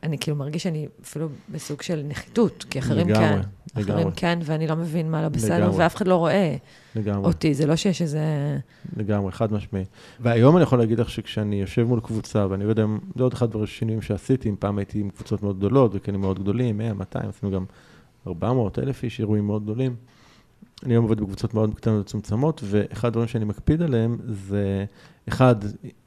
[0.04, 3.40] אני כאילו מרגיש שאני אפילו בסוג של נחיתות, כי אחרים לגמרי, כן.
[3.76, 3.94] לגמרי.
[3.94, 5.78] אחרים כן, ואני לא מבין מה לא בסדר, לגמרי.
[5.78, 6.56] ואף אחד לא רואה
[6.96, 7.28] לגמרי.
[7.28, 8.58] אותי, זה לא שיש איזה...
[8.98, 9.86] לגמרי, חד משמעי.
[10.20, 13.56] והיום אני יכול להגיד לך שכשאני יושב מול קבוצה, ואני לא יודע, זה עוד אחד
[13.56, 17.52] השינויים שעשיתי, אם פעם הייתי עם קבוצות מאוד גדולות, וכלים מאוד גדולים, 100, 200, עשינו
[17.52, 17.66] גם
[18.28, 19.96] 400 אלף איש, אירועים מאוד גדולים.
[20.84, 24.86] אני היום עובד בקבוצות מאוד קטנות ומצומצמות, ואחד הדברים שאני מקפיד עליהם זה,
[25.30, 25.56] אחד,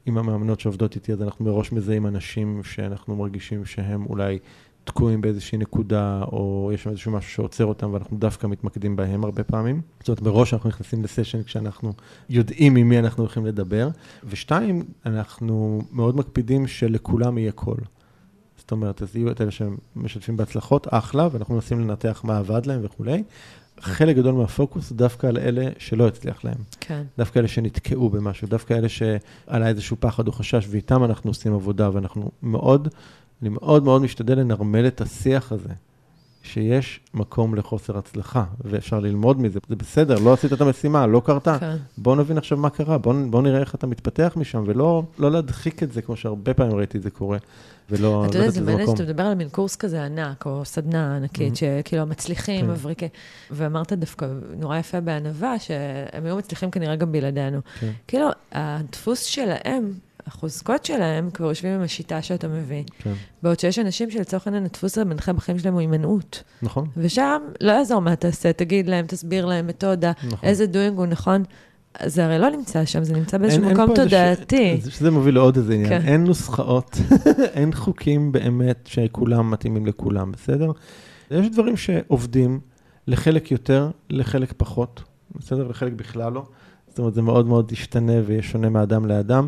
[0.05, 4.39] עם המאמנות שעובדות איתי, אז אנחנו מראש מזהים אנשים שאנחנו מרגישים שהם אולי
[4.83, 9.43] תקועים באיזושהי נקודה, או יש שם איזשהו משהו שעוצר אותם, ואנחנו דווקא מתמקדים בהם הרבה
[9.43, 9.81] פעמים.
[9.99, 11.93] זאת אומרת, מראש אנחנו נכנסים לסשן כשאנחנו
[12.29, 13.89] יודעים עם מי אנחנו הולכים לדבר.
[14.23, 17.77] ושתיים, אנחנו מאוד מקפידים שלכולם יהיה קול.
[18.57, 22.79] זאת אומרת, אז יהיו את אלה שמשתפים בהצלחות, אחלה, ואנחנו מנסים לנתח מה עבד להם
[22.83, 23.23] וכולי.
[23.81, 26.57] חלק גדול מהפוקוס דווקא על אלה שלא הצליח להם.
[26.79, 27.03] כן.
[27.17, 31.89] דווקא אלה שנתקעו במשהו, דווקא אלה שעלה איזשהו פחד או חשש, ואיתם אנחנו עושים עבודה,
[31.93, 32.87] ואנחנו מאוד,
[33.41, 35.73] אני מאוד מאוד משתדל לנרמל את השיח הזה.
[36.43, 39.59] שיש מקום לחוסר הצלחה, ואפשר ללמוד מזה.
[39.69, 41.57] זה בסדר, לא עשית את המשימה, לא קרתה.
[41.59, 41.75] כן.
[41.97, 45.83] בוא נבין עכשיו מה קרה, בוא, בוא נראה איך אתה מתפתח משם, ולא לא להדחיק
[45.83, 47.37] את זה, כמו שהרבה פעמים ראיתי את זה קורה,
[47.89, 48.97] ולא אתה יודע, לתת זה לזה מעניין מקום.
[48.97, 52.71] שאתה מדבר על מין קורס כזה ענק, או סדנה ענקית, שכאילו מצליחים, כן.
[52.71, 53.07] מבריקי,
[53.51, 54.27] ואמרת דווקא
[54.59, 57.59] נורא יפה בענווה, שהם היו מצליחים כנראה גם בלעדינו.
[57.79, 57.91] כן.
[58.07, 59.91] כאילו, הדפוס שלהם,
[60.27, 62.83] החוזקות שלהם, כבר יושבים עם השיטה שאתה מביא.
[63.03, 66.43] כן, בעוד שיש אנשים שלצורך העניין הדפוס המנחה בחיים שלהם הוא הימנעות.
[66.61, 70.39] נכון, ושם לא יעזור מה תעשה, תגיד להם, תסביר להם מתודה, נכון.
[70.43, 71.43] איזה doing הוא נכון.
[72.05, 74.77] זה הרי לא נמצא שם, זה נמצא באיזשהו אין- אין מקום ש- תודעתי.
[74.81, 75.89] זה- שזה מוביל לעוד איזה עניין.
[75.89, 76.07] כן.
[76.07, 76.97] אין נוסחאות,
[77.53, 80.71] אין חוקים באמת שכולם מתאימים לכולם, בסדר?
[81.31, 82.59] יש דברים שעובדים
[83.07, 85.01] לחלק יותר, לחלק פחות,
[85.35, 85.67] בסדר?
[85.67, 86.43] לחלק בכלל לא.
[86.89, 89.47] זאת אומרת, זה מאוד מאוד ישתנה ויהיה שונה מאדם לאדם,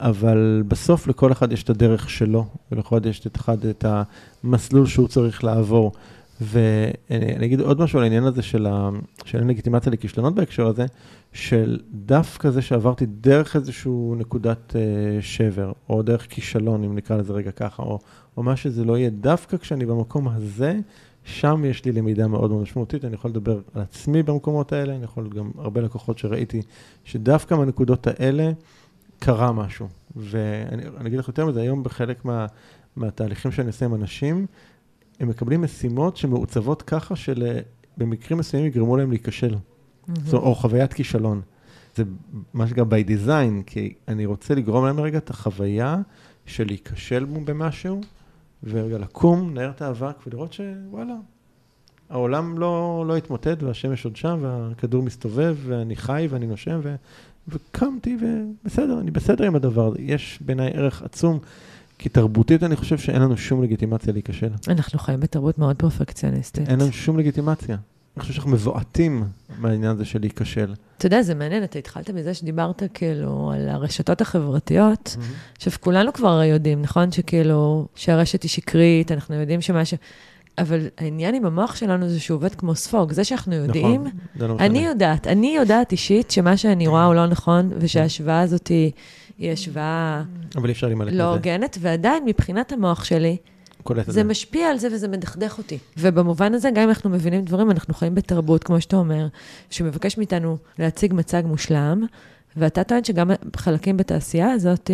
[0.00, 3.84] אבל בסוף לכל אחד יש את הדרך שלו, ולכל אחד יש את אחד את
[4.44, 5.92] המסלול שהוא צריך לעבור.
[6.40, 8.90] ואני אגיד עוד משהו על העניין הזה של, ה,
[9.24, 10.86] של הלגיטימציה לכישלונות בהקשר הזה,
[11.32, 14.82] של דווקא זה שעברתי דרך איזושהי נקודת אה,
[15.20, 17.98] שבר, או דרך כישלון, אם נקרא לזה רגע ככה, או,
[18.36, 20.78] או מה שזה לא יהיה, דווקא כשאני במקום הזה,
[21.24, 23.04] שם יש לי למידה מאוד מאוד משמעותית.
[23.04, 26.62] אני יכול לדבר על עצמי במקומות האלה, אני יכול גם הרבה לקוחות שראיתי,
[27.04, 28.52] שדווקא מהנקודות האלה
[29.20, 29.88] קרה משהו.
[30.16, 32.46] ואני אני אגיד לך יותר מזה, היום בחלק מה,
[32.96, 34.46] מהתהליכים שאני עושה עם אנשים,
[35.20, 39.54] הם מקבלים משימות שמעוצבות ככה שבמקרים מסוימים יגרמו להם להיכשל.
[40.06, 41.40] זאת אומרת, או חוויית כישלון.
[41.96, 42.04] זה
[42.54, 45.96] מה שנקרא by design, כי אני רוצה לגרום להם רגע את החוויה
[46.46, 48.00] של להיכשל במשהו,
[48.64, 51.14] ורגע לקום, לנער את האבק ולראות שוואלה,
[52.10, 56.94] העולם לא, לא התמוטט והשמש עוד שם והכדור מסתובב ואני חי ואני נושם ו,
[57.50, 59.96] וקמתי ובסדר, אני בסדר עם הדבר הזה.
[60.00, 61.38] יש בעיניי ערך עצום,
[61.98, 64.50] כי תרבותית אני חושב שאין לנו שום לגיטימציה להיכשל.
[64.68, 66.68] אנחנו חיים בתרבות מאוד פרפקציוניסטית.
[66.68, 67.76] אין לנו שום לגיטימציה.
[68.16, 69.24] אני חושב שאנחנו מבועטים
[69.58, 70.74] מהעניין הזה של להיכשל.
[70.98, 75.16] אתה יודע, זה מעניין, אתה התחלת מזה שדיברת כאילו על הרשתות החברתיות.
[75.56, 77.12] עכשיו, כולנו כבר יודעים, נכון?
[77.12, 79.94] שכאילו, שהרשת היא שקרית, אנחנו יודעים שמה ש...
[80.60, 83.12] אבל העניין עם המוח שלנו זה שהוא עובד כמו ספוג.
[83.12, 84.66] זה שאנחנו יודעים, נכון, זה לא משנה.
[84.66, 88.90] אני יודעת, אני יודעת אישית שמה שאני רואה הוא לא נכון, ושההשוואה הזאת היא,
[89.38, 90.22] היא השוואה
[90.56, 91.34] אבל אי אפשר להימלט לא.
[91.34, 93.36] הוגנת, ועדיין מבחינת המוח שלי,
[93.90, 95.78] את זה משפיע על זה וזה מדכדך אותי.
[95.98, 99.26] ובמובן הזה, גם אם אנחנו מבינים דברים, אנחנו חיים בתרבות, כמו שאתה אומר,
[99.70, 102.04] שמבקש מאיתנו להציג מצג מושלם,
[102.56, 104.90] ואתה טוען שגם חלקים בתעשייה הזאת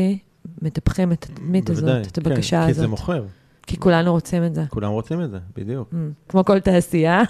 [0.63, 2.91] מטפחים את התדמית הזאת, את הבקשה כן, כי זה הזאת.
[2.91, 3.25] מוכר,
[3.67, 4.63] כי כולנו רוצים את זה.
[4.69, 5.89] כולם רוצים את זה, בדיוק.
[5.93, 5.97] Mm,
[6.29, 7.23] כמו כל תעשייה.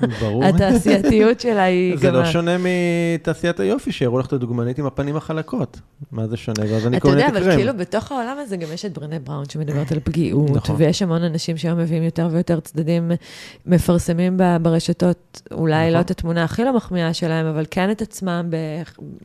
[0.43, 2.15] התעשייתיות שלה היא זה גם...
[2.15, 5.81] לא ה- שונה מתעשיית היופי, שיראו לך את הדוגמנית עם הפנים החלקות.
[6.13, 6.63] מה זה שונה?
[6.71, 7.57] ואז אני אתה כל מיני יודע, אבל.
[7.57, 10.77] כאילו בתוך העולם הזה גם יש את ברנה בראון שמדברת על פגיעות, נכון.
[10.79, 13.11] ויש המון אנשים שהיום מביאים יותר ויותר צדדים,
[13.67, 15.93] מפרסמים ברשתות, אולי נכון.
[15.95, 18.51] לא את התמונה הכי לא מחמיאה שלהם, אבל כן את עצמם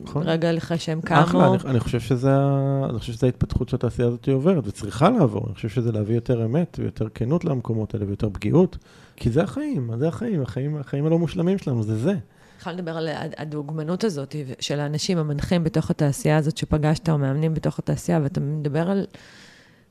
[0.04, 0.24] נכון.
[0.24, 1.54] ברגע אחרי שהם אחלה, קמו.
[1.54, 5.44] אני, אני חושב שזה, ה- אני חושב שזה ההתפתחות שהתעשייה הזאת עוברת, וצריכה לעבור.
[5.46, 8.76] אני חושב שזה להביא יותר אמת ויותר כנות למקומות האלה ויותר פגיעות,
[9.16, 12.14] כי זה החיים, זה החיים, החיים, החיים הלא מושלמים שלנו, זה זה.
[12.60, 17.54] יכולה לדבר על הד- הדוגמנות הזאת של האנשים המנחים בתוך התעשייה הזאת שפגשת, או מאמנים
[17.54, 19.06] בתוך התעשייה, ואתה מדבר על,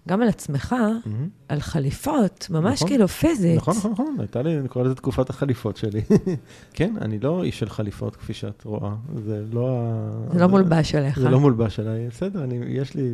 [0.07, 0.75] גם על עצמך,
[1.49, 2.87] על חליפות, ממש נכון.
[2.87, 3.57] כאילו פיזית.
[3.57, 6.01] נכון, נכון, נכון, הייתה לי, אני קורא לזה תקופת החליפות שלי.
[6.73, 8.91] כן, אני לא איש של חליפות, כפי שאת רואה.
[9.25, 10.33] זה לא ה...
[10.33, 11.19] זה לא מולבש עליך.
[11.19, 13.13] זה לא מולבש עליי, בסדר, אני, יש לי...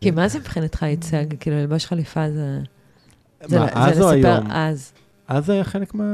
[0.00, 1.24] כי מה זה מבחינתך ייצג?
[1.40, 2.60] כאילו, ללבוש חליפה זה...
[3.46, 4.46] זה, מה, זה אז או לספר היום?
[4.50, 4.92] אז.
[5.28, 6.12] אז זה היה חלק מה...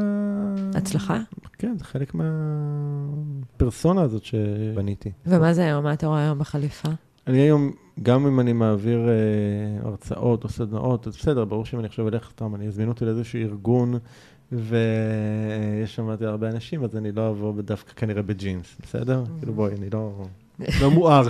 [0.74, 1.18] הצלחה?
[1.58, 5.10] כן, זה חלק מהפרסונה הזאת שבניתי.
[5.26, 5.84] ומה זה היום?
[5.84, 6.88] מה אתה רואה היום בחליפה?
[7.26, 11.86] אני היום, גם אם אני מעביר אה, הרצאות או סדנאות, אז בסדר, ברור שאם אני
[11.86, 13.94] עכשיו אלך, סתם, אני אזמין אותי לאיזשהו ארגון,
[14.52, 19.24] ויש שם הרבה אנשים, אז אני לא אבוא דווקא כנראה בג'ינס, בסדר?
[19.38, 20.24] כאילו בואי, אני לא...
[20.80, 21.28] לא מואר.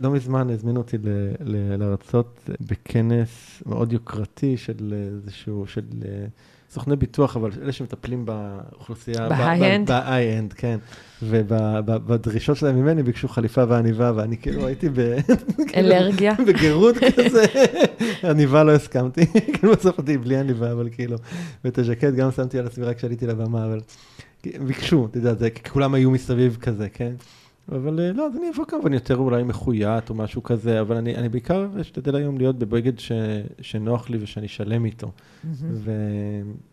[0.00, 6.26] לא מזמן הזמינו אותי ל- ל- להרצות בכנס מאוד יוקרתי של איזשהו, של אה,
[6.70, 9.28] סוכני ביטוח, אבל אלה שמטפלים באוכלוסייה...
[9.28, 9.90] ב-high-end?
[9.90, 10.78] ב-high-end, כן.
[11.22, 15.16] ובדרישות שלהם ממני ביקשו חליפה ועניבה, ואני כאילו הייתי ב...
[15.76, 16.34] אלרגיה?
[16.48, 17.44] בגירוד כזה,
[18.24, 21.16] עניבה לא הסכמתי, כאילו בסוף אותי בלי עניבה, אבל כאילו,
[21.64, 23.80] ואת הז'קט גם שמתי על עצמי רק כשעליתי לבמה, אבל
[24.66, 27.12] ביקשו, אתה יודע, זה, כי כולם היו מסביב כזה, כן?
[27.72, 31.16] אבל אה, לא, אז אני אבוא כמובן יותר אולי מחויית או משהו כזה, אבל אני,
[31.16, 33.12] אני בעיקר אשתדל היום להיות בבגד ש,
[33.60, 35.12] שנוח לי ושאני שלם איתו,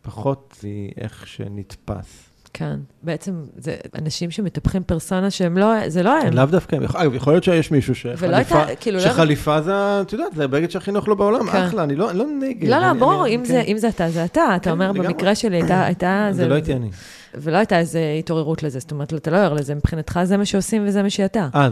[0.02, 2.33] ופחות מאיך שנתפס.
[2.54, 2.76] כן.
[3.04, 6.34] בעצם זה אנשים שמטפחים פרסונה שהם לא, זה לא הם.
[6.34, 10.44] לאו דווקא, אגב, יכול להיות שיש מישהו שחליפה, כאילו, לא- שחליפה זה, את יודעת, זה
[10.44, 11.58] הבגד שהכי נוח לו בעולם, כן.
[11.64, 12.70] אחלה, אני לא לא נגד.
[12.70, 13.46] לא, לא, אני- ברור, אני- אם כן.
[13.46, 14.42] זה- אם זה אתה, זה אתה.
[14.56, 14.92] אתה כן, אומר.
[14.92, 16.90] במקרה שלי הייתה, הייתה, זה לא הייתי אני.
[17.36, 20.84] ולא הייתה איזו התעוררות לזה, זאת אומרת, אתה לא ער לזה, מבחינתך זה מה שעושים
[20.88, 21.48] וזה מה שאתה.
[21.54, 21.72] אז,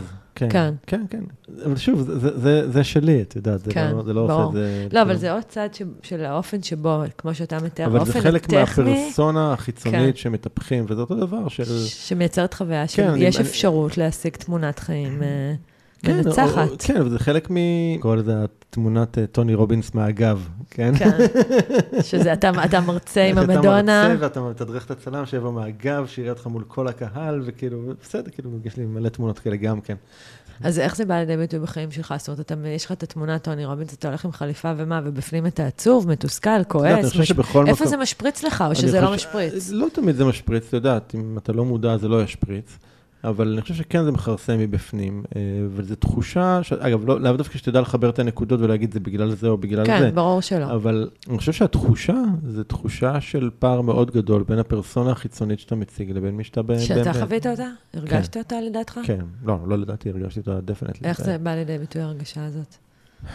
[0.49, 0.73] כן.
[0.87, 1.05] כן.
[1.09, 1.23] כן, כן.
[1.65, 4.45] אבל שוב, זה- זה- זה- שלי, את יודעת, זה כן, לא- זה לא עושה.
[4.47, 4.87] את זה...
[4.91, 5.15] לא, אבל.
[5.15, 8.59] זה עוד צד ש- של האופן שבו, כמו שאתה מתאר, אבל האופן זה חלק הטכני,
[8.91, 10.21] מהפרסונה החיצונית כן.
[10.21, 11.63] שמטפחים, וזה אותו דבר של...
[11.87, 15.53] שמייצרת חוויה כן, שיש אני- אפשרות להשיג תמונת חיים אה,
[16.03, 16.69] מנצחת.
[16.79, 17.55] כן, אבל זה חלק מ...
[17.99, 18.33] קורא לזה
[18.69, 20.93] תמונת אה, טוני רובינס מהגב, כן?
[20.97, 21.17] כן,
[22.01, 24.07] שזה אתה אתה מרצה עם המדונה.
[24.07, 28.49] מרצה ואתה מתדרך את הצלם שיבוא מהגב, שיראה אותך מול כל הקהל, וכאילו, בסדר, כאילו,
[28.65, 29.95] יש לי מלא תמונות כאלה גם כן.
[30.63, 32.13] אז איך זה בא לידי ביטוי בחיים שלך?
[32.17, 35.45] זאת אומרת, אתה, יש לך את התמונה טוני רובינס, אתה הולך עם חליפה ומה, ובפנים
[35.45, 37.17] אתה עצוב, מתוסכל, כועס.
[37.67, 39.69] איפה זה משפריץ לך, או שזה לא משפריץ?
[39.71, 42.77] לא תמיד זה משפריץ, את יודעת, אם אתה לא מודע זה לא ישפריץ,
[43.23, 46.73] אבל אני חושב שכן זה מכרסם מבפנים, אה, וזו תחושה, ש...
[46.73, 49.91] אגב, לא- לאו דווקא שתדע לחבר את הנקודות ולהגיד זה בגלל זה או בגלל זה,
[49.91, 50.65] כן, ברור שלא.
[50.65, 52.13] אבל אני חושב שהתחושה,
[52.47, 56.61] זו תחושה של פער מאוד גדול בין הפרסונה החיצונית שאתה מציג לבין מי שאתה...
[56.61, 57.67] ב- שאתה חווית אותה?
[57.93, 58.99] הרגשת אותה לדעתך?
[59.03, 61.09] כן, לא, לא לדעתי, הרגשתי אותה definitely.
[61.09, 62.75] איך זה בא לידי ביטוי ההרגשה הזאת?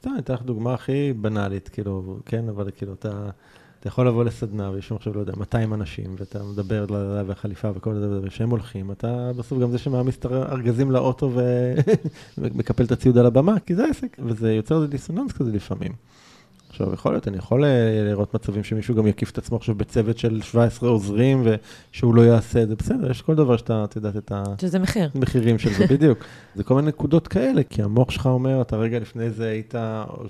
[0.00, 3.30] סתם, אני אתן לך דוגמה הכי בנאלית, כאילו, כן, אבל כאילו, אתה,
[3.82, 6.86] אתה יכול לבוא לסדנה, ויש שם עכשיו, לא יודע, 200 אנשים, ואתה מדבר
[7.26, 11.30] והחליפה וכל זה, וכשהם הולכים, אתה בסוף גם זה שמעמיס את הארגזים לאוטו
[12.38, 15.92] ומקפל את הציוד על הבמה, כי זה עסק, וזה יוצר איזה דיסוננס כזה לפעמים.
[16.72, 17.70] עכשיו, יכול להיות, אני יכול אה,
[18.08, 21.42] לראות מצבים שמישהו גם יקיף את עצמו עכשיו בצוות של 17 עוזרים,
[21.92, 24.42] ושהוא לא יעשה את זה, בסדר, יש כל דבר שאתה, את יודעת, את ה...
[24.60, 25.10] שזה מחיר.
[25.14, 26.18] מחירים של זה, בדיוק.
[26.54, 29.74] זה כל מיני נקודות כאלה, כי המוח שלך אומר, אתה רגע לפני זה היית,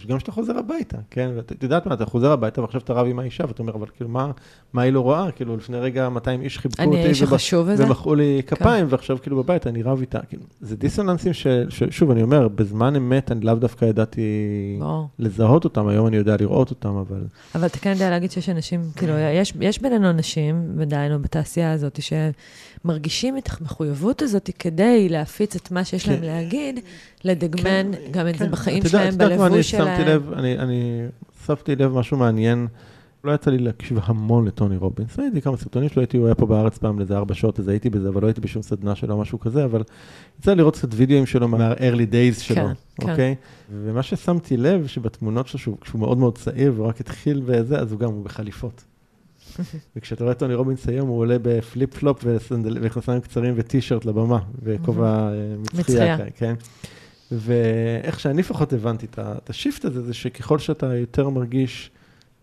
[0.09, 1.31] גם כשאתה חוזר הביתה, כן?
[1.37, 4.11] ואת יודעת מה, אתה חוזר הביתה ועכשיו אתה רב עם האישה, ואתה אומר, אבל כאילו,
[4.11, 4.31] מה,
[4.73, 5.31] מה היא לא רואה?
[5.31, 7.11] כאילו, לפני רגע 200 איש חיבקו אני אותי,
[7.69, 7.87] הזה?
[7.87, 10.19] ומחאו לי כפיים, ועכשיו כאילו בבית אני רב איתה.
[10.29, 14.23] כאילו, זה דיסוננסים ש- ששוב, אני אומר, בזמן אמת אני לאו דווקא ידעתי.
[15.19, 17.21] לזהות אותם, היום אני יודע לראות אותם, אבל...
[17.55, 21.99] אבל אתה כן יודע להגיד שיש אנשים, כאילו, יש, יש בינינו אנשים, ודהיינו בתעשייה הזאת,
[22.85, 26.25] שמרגישים את המחויבות הזאת כדי להפיץ את מה שיש להם כן.
[26.27, 26.81] להגיד,
[27.25, 29.71] לדגמן כן, גם את זה כן, בחיים את יודעת- שלהם, את יודעת מה, אני בלבוש
[29.71, 30.09] שמתי שלהם.
[30.09, 31.03] לב, אני, אני
[31.47, 32.67] שמתי לב משהו מעניין.
[33.25, 36.47] לא יצא לי להקשיב המון לטוני רובינס, ראיתי כמה סרטונים שלו, הייתי, הוא היה פה
[36.47, 39.41] בארץ פעם לאיזה ארבע שעות, אז הייתי בזה, אבל לא הייתי בשום סדנה שלו, משהו
[39.41, 39.83] כזה, אבל
[40.39, 43.11] יצא לראות קצת וידאוים שלו מה-early days שלו, כן, כן.
[43.11, 43.35] אוקיי?
[43.73, 47.93] ומה ששמתי לב, שבתמונות שלו, שהוא, כשהוא מאוד מאוד צעיר, והוא רק התחיל וזה, אז
[47.93, 48.85] הוא גם, הוא בחליפות.
[49.97, 55.09] וכשאתה רואה את טוני רובינס היום, הוא עולה בפליפ פלופ ומכנסיים קצרים וטישרט לבמה, וכובע
[55.09, 56.17] אה, מצחייה.
[56.17, 56.55] מצחייה, כן?
[57.33, 61.91] ואיך שאני לפחות הבנתי את השיפט הזה, זה שככל שאתה יותר מרגיש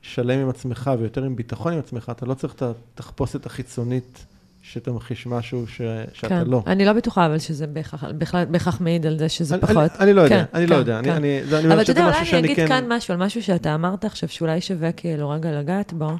[0.01, 4.25] שלם עם עצמך ויותר עם ביטחון עם עצמך, אתה לא צריך את התחפושת החיצונית
[4.63, 5.81] שתמחיש משהו ש,
[6.13, 6.43] שאתה כן.
[6.47, 6.63] לא.
[6.67, 9.75] אני לא בטוחה, אבל שזה בהכרח- מעיד על זה שזה אני- פחות.
[9.77, 10.99] אני, אני לא יודע, כן, אני לא כן, יודע.
[11.03, 11.09] כן.
[11.12, 12.67] אני, אני, זה, אני אבל אתה יודע, אולי אני אגיד כן...
[12.67, 16.12] כאן משהו על משהו שאתה אמרת עכשיו, שאולי שווה כאילו רגע לגעת בו.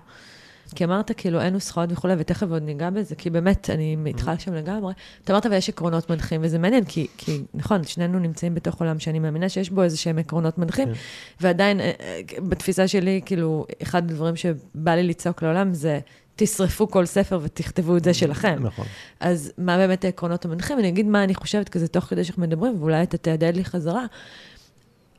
[0.76, 4.54] כי אמרת כאילו אין נוסחאות וכולי, ותכף עוד ניגע בזה, כי באמת, אני איתך שם
[4.54, 4.94] לגמרי.
[5.24, 9.20] אתה אמרת ויש עקרונות מנחים, וזה מעניין, כי, כי נכון, שנינו נמצאים בתוך עולם שאני
[9.20, 10.94] מאמינה שיש בו איזה שהם עקרונות מנחים, כן.
[11.42, 16.00] ועדיין, אה, אה, בתפיסה שלי, כאילו, אחד הדברים שבא לי לצעוק לעולם זה,
[16.36, 18.58] תשרפו כל ספר ותכתבו את זה שלכם.
[18.62, 18.86] נכון.
[19.20, 20.80] אז מה באמת העקרונות המנחים?
[20.80, 24.06] אני אגיד מה אני חושבת כזה תוך כדי שאנחנו מדברים, ואולי אתה תהדהד לי חזרה.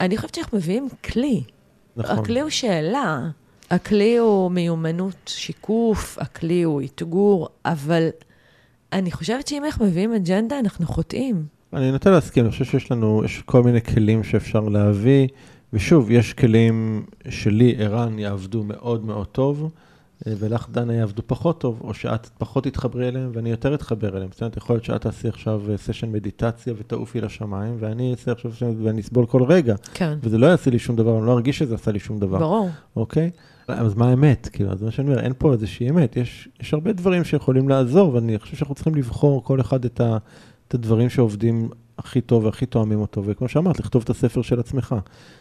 [0.01, 1.43] אני חושבת שאנחנו מביאים כלי.
[1.97, 2.19] נכון.
[2.19, 3.29] הכלי הוא שאלה,
[3.71, 8.09] הכלי הוא מיומנות שיקוף, הכלי הוא אתגור, אבל
[8.93, 11.45] אני חושבת שאם אנחנו מביאים אג'נדה, אנחנו חוטאים.
[11.73, 15.29] אני נוטה להסכים, אני חושב שיש לנו, יש כל מיני כלים שאפשר להביא,
[15.73, 19.71] ושוב, יש כלים שלי, ערן, יעבדו מאוד מאוד טוב,
[20.27, 24.31] אה, ולך, דנה, יעבדו פחות טוב, או שאת פחות תתחברי אליהם ואני יותר אתחבר אליהם.
[24.33, 28.87] זאת אומרת, יכול להיות שאת תעשי עכשיו סשן מדיטציה ותעופי לשמיים, ואני אעשה עכשיו סשן
[28.87, 31.75] ואני אסבול כל רגע, כן, וזה לא יעשה לי שום דבר, אני לא ארגיש שזה
[31.75, 32.39] עשה לי שום דבר.
[32.39, 32.69] ברור.
[32.97, 33.31] אוקיי?
[33.73, 34.49] אז מה האמת?
[34.53, 36.17] כאילו, אז מה שאני אומר, אין פה איזושהי אמת.
[36.17, 40.19] יש, יש הרבה דברים שיכולים לעזור, ואני חושב שאנחנו צריכים לבחור כל אחד את, ה,
[40.69, 44.95] את הדברים שעובדים הכי טוב והכי תואמים אותו, וכמו שאמרת, לכתוב את הספר של עצמך.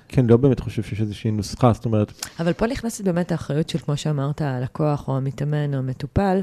[0.08, 3.80] כן, לא באמת חושב שיש איזושהי נוסחה, זאת אומרת, אבל פה נכנסת באמת האחריות של,
[3.80, 6.42] כמו שאמרת, הלקוח או המתאמן או המטופל,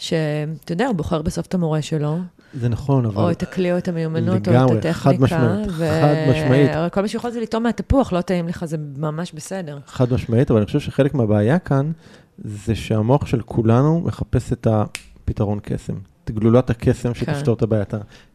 [0.00, 2.18] שאתה יודע, הוא בוחר בסוף את המורה שלו,
[2.54, 3.22] זה נכון, אבל...
[3.22, 4.92] או את הכלי או את המיומנות, או לגמרי, את הטכניקה.
[4.92, 6.70] חד משמעית, חד משמעית.
[6.92, 9.78] כל מה שיכול זה לטעום מהתפוח, לא טעים לך, זה ממש בסדר.
[9.86, 11.92] חד משמעית, אבל אני חושב שחלק מהבעיה כאן,
[12.38, 15.94] זה שהמוח של כולנו מחפש את הפתרון קסם.
[16.24, 17.84] את גלולת הקסם שתפתור את הבעיה.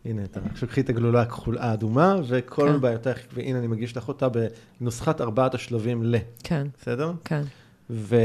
[0.06, 2.82] הנה, אתה עכשיו קחי את הגלולה הכחול- האדומה, וכל כן.
[2.82, 4.28] בעיותייך, והנה אני מגיש לך אותה
[4.82, 7.12] בנוסחת ארבעת השלבים ל, כן, בסדר?
[7.26, 7.42] כן.
[7.90, 8.16] ו...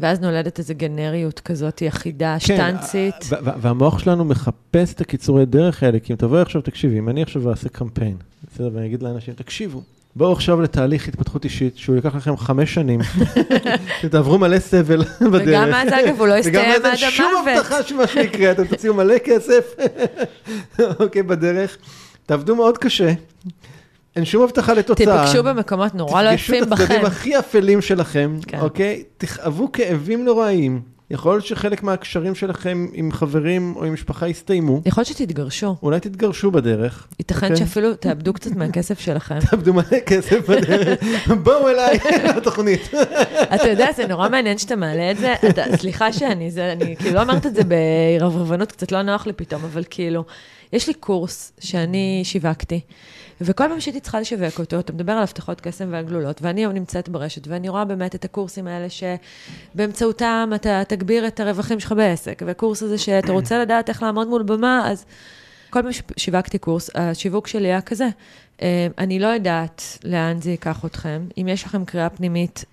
[0.00, 3.14] ואז נולדת איזו גנריות כזאת אחידה, שטנצית.
[3.30, 7.22] כן, והמוח שלנו מחפש את הקיצורי דרך האלה, כי אם תבואי עכשיו, תקשיבי, אם אני
[7.22, 8.16] עכשיו אעשה קמפיין,
[8.52, 9.82] בסדר, ואני אגיד לאנשים, תקשיבו,
[10.16, 13.00] בואו עכשיו לתהליך התפתחות אישית, שהוא ייקח לכם חמש שנים,
[14.00, 15.42] שתעברו מלא סבל בדרך.
[15.46, 16.98] וגם אז, אגב, הוא לא יסתיים עד המוות.
[16.98, 19.74] שום הבטחה שמה שיקרה, אתם תוציאו מלא כסף,
[21.00, 21.76] אוקיי, בדרך.
[22.26, 23.12] תעבדו מאוד קשה.
[24.16, 25.24] אין שום הבטחה לתוצאה.
[25.24, 26.70] תיפגשו במקומות נורא לא יפים בכם.
[26.70, 28.60] תפגשו את הצדדים הכי אפלים שלכם, כן.
[28.60, 29.02] אוקיי?
[29.16, 30.94] תכאבו כאבים נוראיים.
[31.10, 34.82] יכול להיות שחלק מהקשרים שלכם עם חברים או עם משפחה יסתיימו.
[34.86, 35.76] יכול להיות שתתגרשו.
[35.82, 37.06] אולי תתגרשו בדרך.
[37.18, 37.56] ייתכן okay.
[37.56, 39.38] שאפילו תאבדו קצת מהכסף שלכם.
[39.50, 41.02] תאבדו מלא כסף בדרך.
[41.42, 41.98] בואו אליי
[42.36, 42.80] לתוכנית.
[43.54, 45.34] אתה יודע, זה נורא מעניין שאתה מעלה את זה.
[45.48, 49.32] אתה, סליחה שאני, זה, אני כאילו לא אמרת את זה בערברבנות, קצת לא נוח לי
[49.32, 50.24] פתאום, אבל כאילו,
[50.72, 52.80] יש לי קורס שאני שיווקתי.
[53.44, 57.08] וכל פעם שהייתי צריכה לשווק אותו, אתה מדבר על הבטחות קסם והגלולות, ואני היום נמצאת
[57.08, 58.86] ברשת, ואני רואה באמת את הקורסים האלה
[59.74, 64.42] שבאמצעותם אתה תגביר את הרווחים שלך בעסק, והקורס הזה שאתה רוצה לדעת איך לעמוד מול
[64.42, 65.04] במה, אז
[65.70, 68.08] כל פעם ששיווקתי קורס, השיווק שלי היה כזה.
[68.62, 71.26] אה, אני לא יודעת לאן זה ייקח אתכם.
[71.38, 72.64] אם יש לכם קריאה פנימית,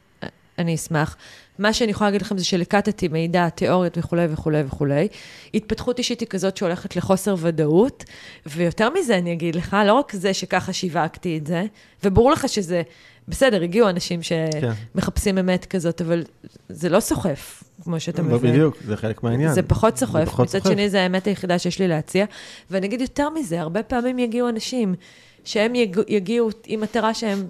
[0.57, 1.17] אני אשמח.
[1.59, 5.07] מה שאני יכולה להגיד לכם זה שלקטתי מידע, תיאוריות וכולי וכולי וכולי.
[5.53, 8.03] התפתחות אישית היא כזאת שהולכת לחוסר ודאות,
[8.45, 11.63] ויותר מזה אני אגיד לך, לא רק זה שככה שיווקתי את זה,
[12.03, 12.81] וברור לך שזה,
[13.27, 15.39] בסדר, הגיעו אנשים שמחפשים כן.
[15.39, 16.23] אמת כזאת, אבל
[16.69, 18.51] זה לא סוחף, כמו שאתה לא מבין.
[18.51, 19.53] בדיוק, זה חלק מהעניין.
[19.53, 20.39] זה פחות סוחף.
[20.39, 22.25] מצד שני, זה האמת היחידה שיש לי להציע.
[22.71, 24.95] ואני אגיד יותר מזה, הרבה פעמים יגיעו אנשים
[25.43, 25.73] שהם
[26.07, 27.47] יגיעו עם מטרה שהם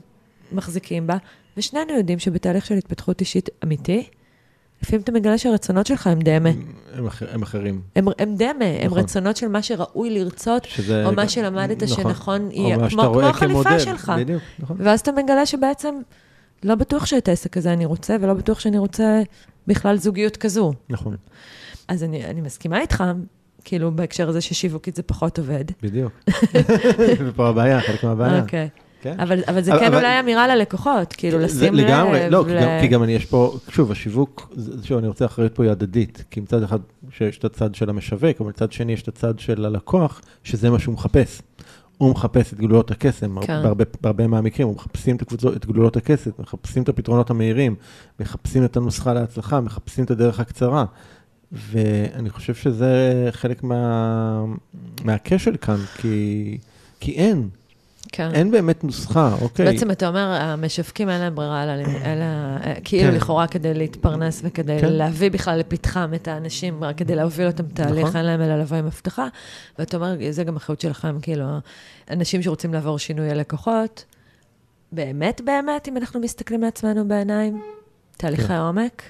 [0.51, 1.17] מחזיקים בה,
[1.57, 4.07] ושנינו יודעים שבתהליך של התפתחות אישית אמיתי,
[4.81, 6.49] לפעמים אתה מגלה שהרצונות שלך הם דמה.
[6.93, 7.81] הם, הם אחרים.
[7.95, 8.81] הם, הם דמה, נכון.
[8.81, 12.03] הם רצונות של מה שראוי לרצות, שזה, או מה שלמדת נכון.
[12.03, 14.11] שנכון יהיה, כמו, כמו החליפה שלך.
[14.17, 14.77] בדיוק, נכון.
[14.79, 15.95] ואז אתה מגלה שבעצם
[16.63, 19.21] לא בטוח שאת העסק הזה אני רוצה, ולא בטוח שאני רוצה
[19.67, 20.73] בכלל זוגיות כזו.
[20.89, 21.15] נכון.
[21.87, 23.03] אז אני, אני מסכימה איתך,
[23.63, 25.65] כאילו, בהקשר הזה ששיווקית זה פחות עובד.
[25.81, 26.13] בדיוק.
[27.25, 28.41] זה פה הבעיה, חלק מהבעיה.
[28.41, 28.69] אוקיי.
[28.77, 28.90] Okay.
[29.01, 29.19] כן.
[29.19, 31.85] אבל, אבל זה אבל, כן אבל, אולי אמירה ללקוחות, כאילו לשים לב.
[31.85, 32.59] לגמרי, לא, ל...
[32.59, 35.71] כי, גם, כי גם אני, יש פה, שוב, השיווק, שוב, אני רוצה אחריות פה היא
[35.71, 36.79] הדדית, כי מצד אחד
[37.11, 40.79] שיש את הצד של המשווק, אבל מצד שני יש את הצד של הלקוח, שזה מה
[40.79, 41.41] שהוא מחפש.
[41.97, 43.63] הוא מחפש את גלולות הקסם, כן.
[43.63, 47.75] בהרבה, בהרבה מהמקרים, הוא מחפשים את, הקבוצות, את גלולות הכסף, מחפשים את הפתרונות המהירים,
[48.19, 50.85] מחפשים את הנוסחה להצלחה, מחפשים את הדרך הקצרה.
[51.51, 54.43] ואני חושב שזה חלק מה,
[55.03, 56.57] מהכשל כאן, כי,
[56.99, 57.49] כי אין,
[58.11, 58.29] כן.
[58.33, 59.65] אין באמת נוסחה, אוקיי.
[59.65, 62.25] בעצם אתה אומר, המשווקים אין להם ברירה, אלא
[62.83, 63.15] כאילו כן.
[63.15, 64.93] לכאורה כדי להתפרנס וכדי כן.
[64.93, 68.15] להביא בכלל לפתחם את האנשים, רק כדי להוביל אותם תהליך, נכון.
[68.15, 69.27] אין להם אלא לבוא עם הבטחה.
[69.79, 71.45] ואתה אומר, זה גם אחריות שלכם, כאילו,
[72.09, 74.05] אנשים שרוצים לעבור שינוי הלקוחות,
[74.91, 77.61] באמת באמת, אם אנחנו מסתכלים לעצמנו בעיניים,
[78.17, 78.55] תהליכי כן.
[78.55, 79.03] עומק,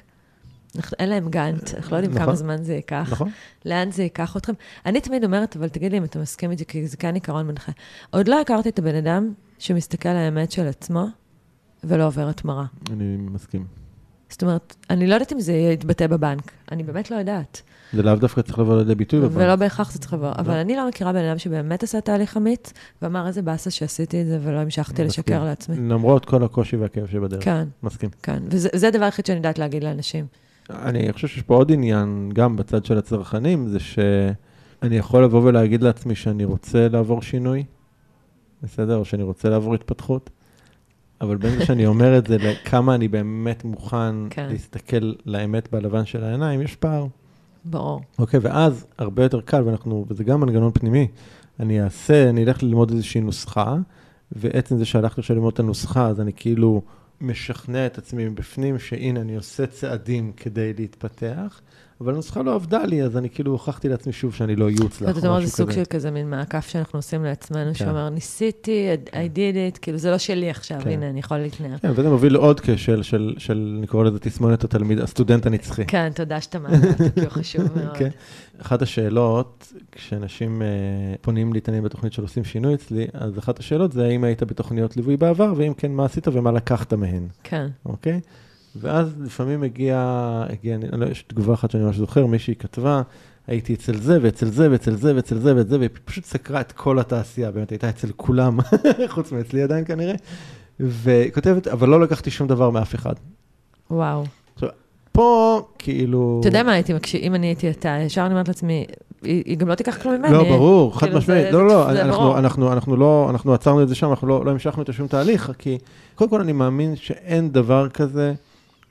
[0.99, 3.07] אין להם גאנט, אנחנו לא יודעים נכון, כמה זמן זה ייקח.
[3.11, 3.29] נכון.
[3.65, 4.53] לאן זה ייקח אתכם.
[4.85, 7.71] אני תמיד אומרת, אבל תגיד לי אם אתה מסכים איתי, כי זה כן עיקרון מנחה.
[8.09, 11.05] עוד לא הכרתי את הבן אדם שמסתכל על האמת של עצמו
[11.83, 12.65] ולא עובר התמרה.
[12.91, 13.65] אני מסכים.
[14.29, 16.51] זאת אומרת, אני לא יודעת אם זה יתבטא בבנק.
[16.71, 17.61] אני באמת לא יודעת.
[17.93, 19.37] זה לאו דווקא צריך לבוא לידי ביטוי בבנק.
[19.37, 20.31] ולא בהכרח זה צריך לבוא.
[20.37, 24.27] אבל אני לא מכירה בן אדם שבאמת עשה תהליך אמיץ, ואמר, איזה באסה שעשיתי את
[24.27, 25.75] זה ולא המשכתי לשקר לעצמי.
[25.75, 27.43] למרות כל הקושי והכאב שבדרך.
[27.43, 27.67] כן.
[27.83, 28.09] מסכים.
[28.23, 30.25] כן, וזה הדבר היחיד שאני יודעת להגיד לאנשים.
[30.71, 35.83] אני חושב שיש פה עוד עניין, גם בצד של הצרכנים, זה שאני יכול לבוא ולהגיד
[35.83, 37.63] לעצמי שאני רוצה לעבור שינוי,
[38.63, 38.97] בסדר?
[38.97, 40.29] או שאני רוצה לעבור התפתחות,
[41.21, 44.47] אבל בין זה שאני אומר את זה לכמה אני באמת מוכן כן.
[44.49, 47.07] להסתכל לאמת בלבן של העיניים, יש פער.
[47.65, 48.01] ברור.
[48.19, 51.07] אוקיי, ואז הרבה יותר קל, ואנחנו, וזה גם מנגנון פנימי,
[51.59, 53.77] אני אעשה, אני אלך ללמוד איזושהי נוסחה,
[54.31, 56.81] ועצם זה שהלכתי עכשיו ללמוד את הנוסחה, אז אני כאילו...
[57.21, 61.61] משכנע את עצמי מבפנים שהנה אני עושה צעדים כדי להתפתח,
[62.03, 65.01] אבל הנוסחה לא עבדה לי, אז אני כאילו הוכחתי לעצמי שוב שאני לא איות לך
[65.01, 65.19] או משהו כזה.
[65.19, 67.73] אתה אומר, זה סוג של כזה מין מעקף שאנחנו עושים לעצמנו, כן.
[67.73, 70.89] שאומר, ניסיתי, I did it, כאילו זה לא שלי עכשיו, כן.
[70.89, 71.77] הנה, אני יכול להתנער.
[71.77, 75.85] כן, וזה מוביל לעוד כשל של, של, אני קורא לזה תסמונת התלמיד, הסטודנט הנצחי.
[75.85, 76.77] כן, תודה שאתה מעלה
[77.15, 77.97] הוא חשוב מאוד.
[77.97, 78.09] כן.
[78.61, 84.05] אחת השאלות, כשאנשים uh, פונים להתעניין בתוכנית של עושים שינוי אצלי, אז אחת השאלות זה
[84.05, 87.27] האם היית בתוכניות ליווי בעבר, ואם כן, מה עשית ומה לקחת מהן.
[87.43, 87.67] כן.
[87.85, 88.19] אוקיי?
[88.75, 89.97] ואז לפעמים הגיע,
[90.49, 93.01] הגיע, אני לא, יש תגובה אחת שאני ממש זוכר, מישהי כתבה,
[93.47, 96.71] הייתי אצל זה ואצל זה ואצל זה ואצל זה ואת זה, והיא פשוט סקרה את
[96.71, 98.59] כל התעשייה, באמת הייתה אצל כולם,
[99.13, 100.15] חוץ מאצלי עדיין כנראה,
[100.79, 103.13] והיא כותבת, אבל לא לקחתי שום דבר מאף אחד.
[103.91, 104.23] וואו.
[104.53, 104.69] עכשיו,
[105.11, 106.37] פה, כאילו...
[106.39, 108.85] אתה יודע מה הייתי מקשיב, אם אני הייתי אתה, ישר אני אומרת לעצמי,
[109.23, 110.33] היא גם לא תיקח כלום ממני.
[110.33, 111.51] לא, ברור, חד כאילו, משמעית.
[111.51, 115.07] לא, לא, אנחנו לא, אנחנו עצרנו את זה שם, אנחנו לא, לא המשכנו את השום
[115.07, 115.77] תהליך, כי
[116.15, 118.33] קודם כל אני מאמין שאין דבר כזה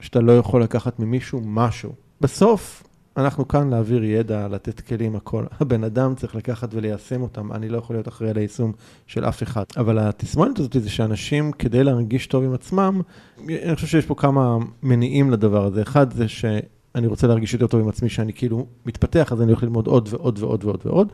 [0.01, 1.93] שאתה לא יכול לקחת ממישהו משהו.
[2.21, 2.83] בסוף,
[3.17, 5.45] אנחנו כאן להעביר ידע, לתת כלים, הכל.
[5.61, 8.73] הבן אדם צריך לקחת וליישם אותם, אני לא יכול להיות אחראי ליישום
[9.07, 9.65] של אף אחד.
[9.77, 13.01] אבל התסמונת הזאת זה שאנשים, כדי להרגיש טוב עם עצמם,
[13.49, 15.83] אני חושב שיש פה כמה מניעים לדבר הזה.
[15.83, 19.63] אחד זה שאני רוצה להרגיש יותר טוב עם עצמי, שאני כאילו מתפתח, אז אני הולך
[19.63, 21.13] ללמוד עוד ועוד ועוד ועוד ועוד.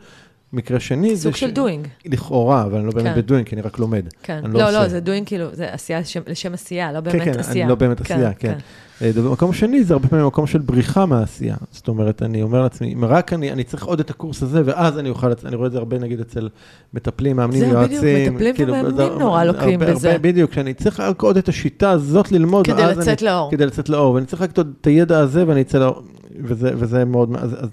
[0.53, 1.21] מקרה שני זה...
[1.23, 1.87] סוג של doing.
[2.05, 3.21] לכאורה, אבל אני לא באמת כן.
[3.21, 4.05] ב doing, כי אני רק לומד.
[4.23, 4.41] כן.
[4.45, 4.79] לא, עושה.
[4.83, 7.63] לא, זה doing כאילו, זה עשייה לשם- עשייה, לא כן, באמת כן, עשייה.
[7.65, 8.53] אני לא באמת עשייה, כן.
[9.01, 11.55] אה, במקום שני, זה הרבה פעמים מקום של בריחה מהעשייה.
[11.71, 14.99] זאת אומרת, אני אומר לעצמי, אם רק אני, אני צריך עוד את הקורס הזה, ואז
[14.99, 16.49] אני אוכל, אני רואה את זה הרבה נגיד אצל
[16.93, 17.97] מטפלים, מאמנים, זהו, יועצים.
[18.01, 20.07] בדיוק, מטפלים כאילו, ומאמנים נורא הרבה- בזה.
[20.11, 23.51] הרבה- בדיוק, שאני צריך רק עוד את השיטה הזאת ללמוד, כדי לצאת לאור.
[23.51, 26.01] כדי לצאת לאור, ואני צריך רק את הידע הזה, ואני אצא לאור,
[26.43, 27.69] וזה, וזה מאוד, אז, אז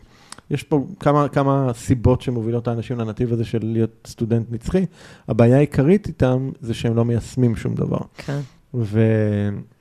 [0.51, 4.87] יש פה כמה, כמה סיבות שמובילות את האנשים לנתיב הזה של להיות סטודנט נצחי.
[5.29, 7.99] הבעיה העיקרית איתם זה שהם לא מיישמים שום דבר.
[8.17, 8.41] כן.
[8.75, 9.01] ו...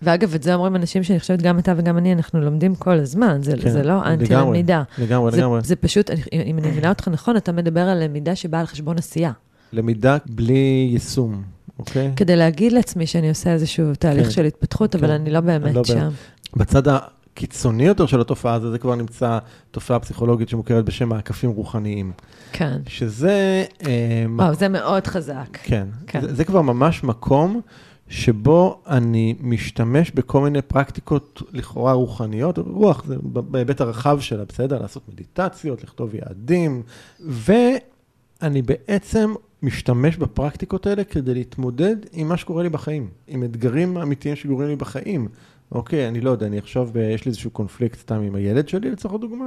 [0.02, 3.44] ואגב, את זה אומרים אנשים שאני חושבת, גם אתה וגם אני, אנחנו לומדים כל הזמן,
[3.44, 4.84] זה, כן, זה לא אנטי לגמרי, למידה.
[4.98, 5.62] לגמרי, זה, לגמרי.
[5.64, 9.32] זה פשוט, אם אני מבינה אותך נכון, אתה מדבר על למידה שבאה על חשבון עשייה.
[9.74, 11.44] למידה בלי יישום,
[11.80, 12.12] אוקיי?
[12.16, 15.14] כדי להגיד לעצמי שאני עושה איזשהו תהליך כן, של התפתחות, אבל כן.
[15.14, 16.10] אני לא באמת אני לא שם.
[16.56, 16.88] בצד
[17.34, 19.40] הקיצוני יותר של התופעה הזו, זה כבר נמצא
[19.72, 22.12] תופעה פסיכולוגית שמוכרת בשם מעקפים רוחניים.
[22.52, 22.78] כן.
[22.88, 23.66] שזה...
[23.88, 25.58] אה, וואו, זה מאוד חזק.
[25.64, 25.88] כן.
[26.08, 26.22] כן.
[26.22, 27.62] זה, זה כבר ממש מקום
[28.08, 34.82] שבו אני משתמש בכל מיני פרקטיקות לכאורה רוחניות, רוח זה בהיבט הרחב שלה, בסדר?
[34.82, 36.84] לעשות מדיטציות, לכתוב יעדים,
[37.20, 44.36] ואני בעצם משתמש בפרקטיקות האלה כדי להתמודד עם מה שקורה לי בחיים, עם אתגרים אמיתיים
[44.36, 45.28] שקורים לי בחיים.
[45.74, 48.92] אוקיי, אני לא יודע, אני עכשיו, ב- יש לי איזשהו קונפליקט סתם עם הילד שלי,
[48.92, 49.46] לצורך הדוגמה,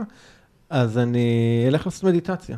[0.71, 1.29] אז אני
[1.69, 2.57] אלך לעשות מדיטציה.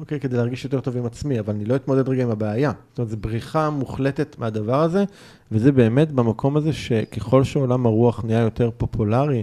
[0.00, 2.72] אוקיי, כדי להרגיש יותר טוב עם עצמי, אבל אני לא אתמודד רגע עם הבעיה.
[2.90, 5.04] זאת אומרת, זו בריחה מוחלטת מהדבר הזה,
[5.52, 9.42] וזה באמת במקום הזה שככל שעולם הרוח נהיה יותר פופולרי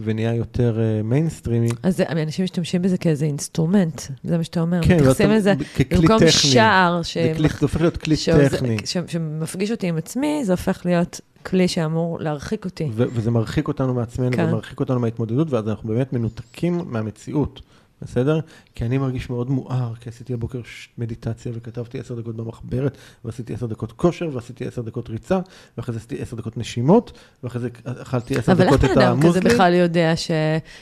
[0.00, 4.82] ונהיה יותר uh, מיינסטרימי, אז אנשים משתמשים בזה כאיזה instrument, זה מה שאתה אומר.
[4.82, 6.30] כן, מתייחסים לזה ככלי במקום טכני.
[6.30, 10.40] שער ש- זה, כלי, זה הופך להיות כלי שעוזר- טכני, ש- שמפגיש אותי עם עצמי,
[10.44, 12.90] זה הופך להיות כלי שאמור להרחיק אותי.
[12.94, 14.44] וזה מרחיק אותנו מעצמנו, כן.
[14.48, 17.60] ומרחיק אותנו מההתמודדות, ואז אנחנו באמת מנותקים מהמציאות.
[18.02, 18.40] בסדר?
[18.74, 20.60] כי אני מרגיש מאוד מואר, כי עשיתי הבוקר
[20.98, 25.38] מדיטציה וכתבתי עשר דקות במחברת, ועשיתי עשר דקות כושר, ועשיתי עשר דקות ריצה,
[25.76, 28.96] ואחרי זה עשיתי עשר דקות נשימות, ואחרי זה אכלתי עשר אבל איך דקות בן את
[28.96, 29.50] אדם כזה המוזלי.
[29.50, 30.30] בכלל יודע ש...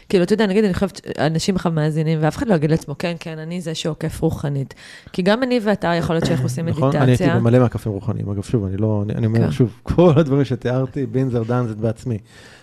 [0.08, 3.16] כאילו, אתה יודע, נגיד, אני חושבת, אנשים בכלל מאזינים, ואף אחד לא יגיד לעצמו, כן,
[3.20, 4.74] כן, אני זה שעוקף רוחנית.
[5.12, 7.40] כי גם אני ואתה, יכול להיות שאנחנו עושים נכון, אני הייתי מדיטציה.
[7.40, 8.30] במלא מהקפים רוחניים.
[8.30, 9.50] אגב, שוב, אני לא, אני, אומר כן.
[9.50, 12.18] שוב, כל הדברים שתיארתי, בינזר דן זה בעצמי.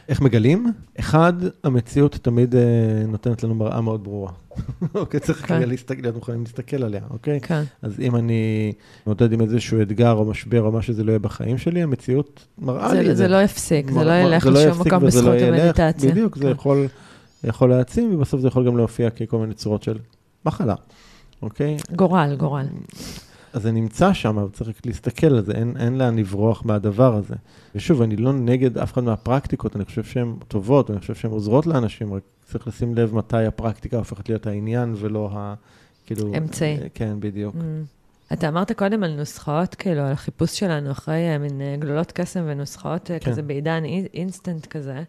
[0.10, 0.72] איך מגלים?
[1.00, 1.34] אחד,
[1.64, 2.62] המציאות תמיד אה,
[3.08, 4.32] נותנת לנו מראה מאוד ברורה.
[4.96, 5.56] אוקיי, צריך כן.
[5.56, 7.40] רגע להסתכל, להיות מוכנים להסתכל עליה, אוקיי?
[7.40, 11.20] כן, אז אם אני מתמודד עם איזשהו אתגר או משבר או מה שזה לא יהיה
[11.20, 14.60] בחיים שלי, המציאות מראה לי זה, את זה לא יפסיק, זה לא ילך זה לא
[14.60, 15.42] לשום מקום לא בזכות.
[15.42, 16.12] המדיטציה.
[16.12, 16.50] בדיוק, זה כן.
[16.50, 16.88] יכול,
[17.44, 19.98] יכול להעצים, ובסוף זה יכול גם להופיע ככל מיני צורות של
[20.46, 20.76] מחלה,
[21.42, 21.78] אוקיי?
[21.96, 22.66] גורל, גורל.
[23.56, 27.36] אז זה נמצא שם, אבל צריך להסתכל על זה, אין, אין לאן לברוח מהדבר הזה.
[27.76, 31.66] ושוב, אני לא נגד אף אחד מהפרקטיקות, אני חושב שהן טובות, ואני חושב שהן עוזרות
[31.66, 35.54] לאנשים, רק צריך לשים לב מתי הפרקטיקה הופכת להיות העניין ולא ה...
[36.06, 36.34] כאילו...
[36.38, 36.78] אמצעי.
[36.82, 37.56] אה, כן, בדיוק.
[37.56, 38.34] Mm.
[38.34, 42.44] אתה אמרת קודם על נוסחאות, כאילו, על החיפוש שלנו אחרי אה, מין אה, גלולות קסם
[42.46, 43.32] ונוסחאות כן.
[43.32, 45.04] כזה בעידן אי- אינסטנט כזה.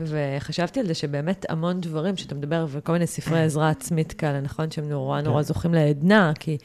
[0.00, 4.70] וחשבתי על זה שבאמת המון דברים שאתה מדבר, וכל מיני ספרי עזרה עצמית כאלה, נכון?
[4.70, 5.42] שהם נורא נורא כן.
[5.42, 6.58] זוכים לעדנה, כי,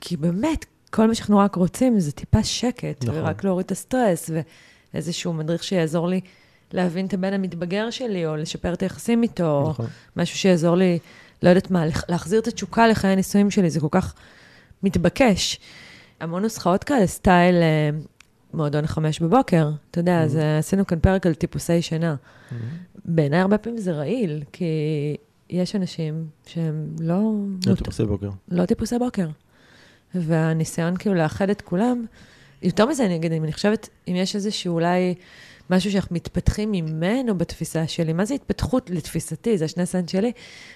[0.00, 3.20] כי באמת, כל מה שאנחנו רק רוצים זה טיפה שקט, נכון.
[3.20, 4.30] ורק להוריד את הסטרס,
[4.94, 6.20] ואיזשהו מדריך שיעזור לי
[6.72, 9.86] להבין את הבן המתבגר שלי, או לשפר את היחסים איתו, או נכון.
[10.16, 10.98] משהו שיעזור לי,
[11.42, 14.14] לא יודעת מה, להחזיר את התשוקה לחיי הנישואים שלי, זה כל כך
[14.82, 15.60] מתבקש.
[16.20, 17.90] המון נוסחאות כאלה, סטייל אה,
[18.54, 22.16] מועדון החמש בבוקר, אתה יודע, אז אה, עשינו כאן פרק על טיפוסי שינה.
[23.04, 24.64] בעיניי הרבה פעמים זה רעיל, כי
[25.50, 27.20] יש אנשים שהם לא,
[27.64, 28.30] זה טיפוסי בוקר.
[28.48, 29.26] לא טיפוסי בוקר.
[30.14, 32.04] והניסיון כאילו לאחד את כולם,
[32.62, 35.14] יותר מזה, אני אגיד, אם אני חושבת, אם יש איזשהו אולי
[35.70, 40.32] משהו שאנחנו מתפתחים ממנו בתפיסה שלי, מה זה התפתחות לתפיסתי, זה השני סנט שלי,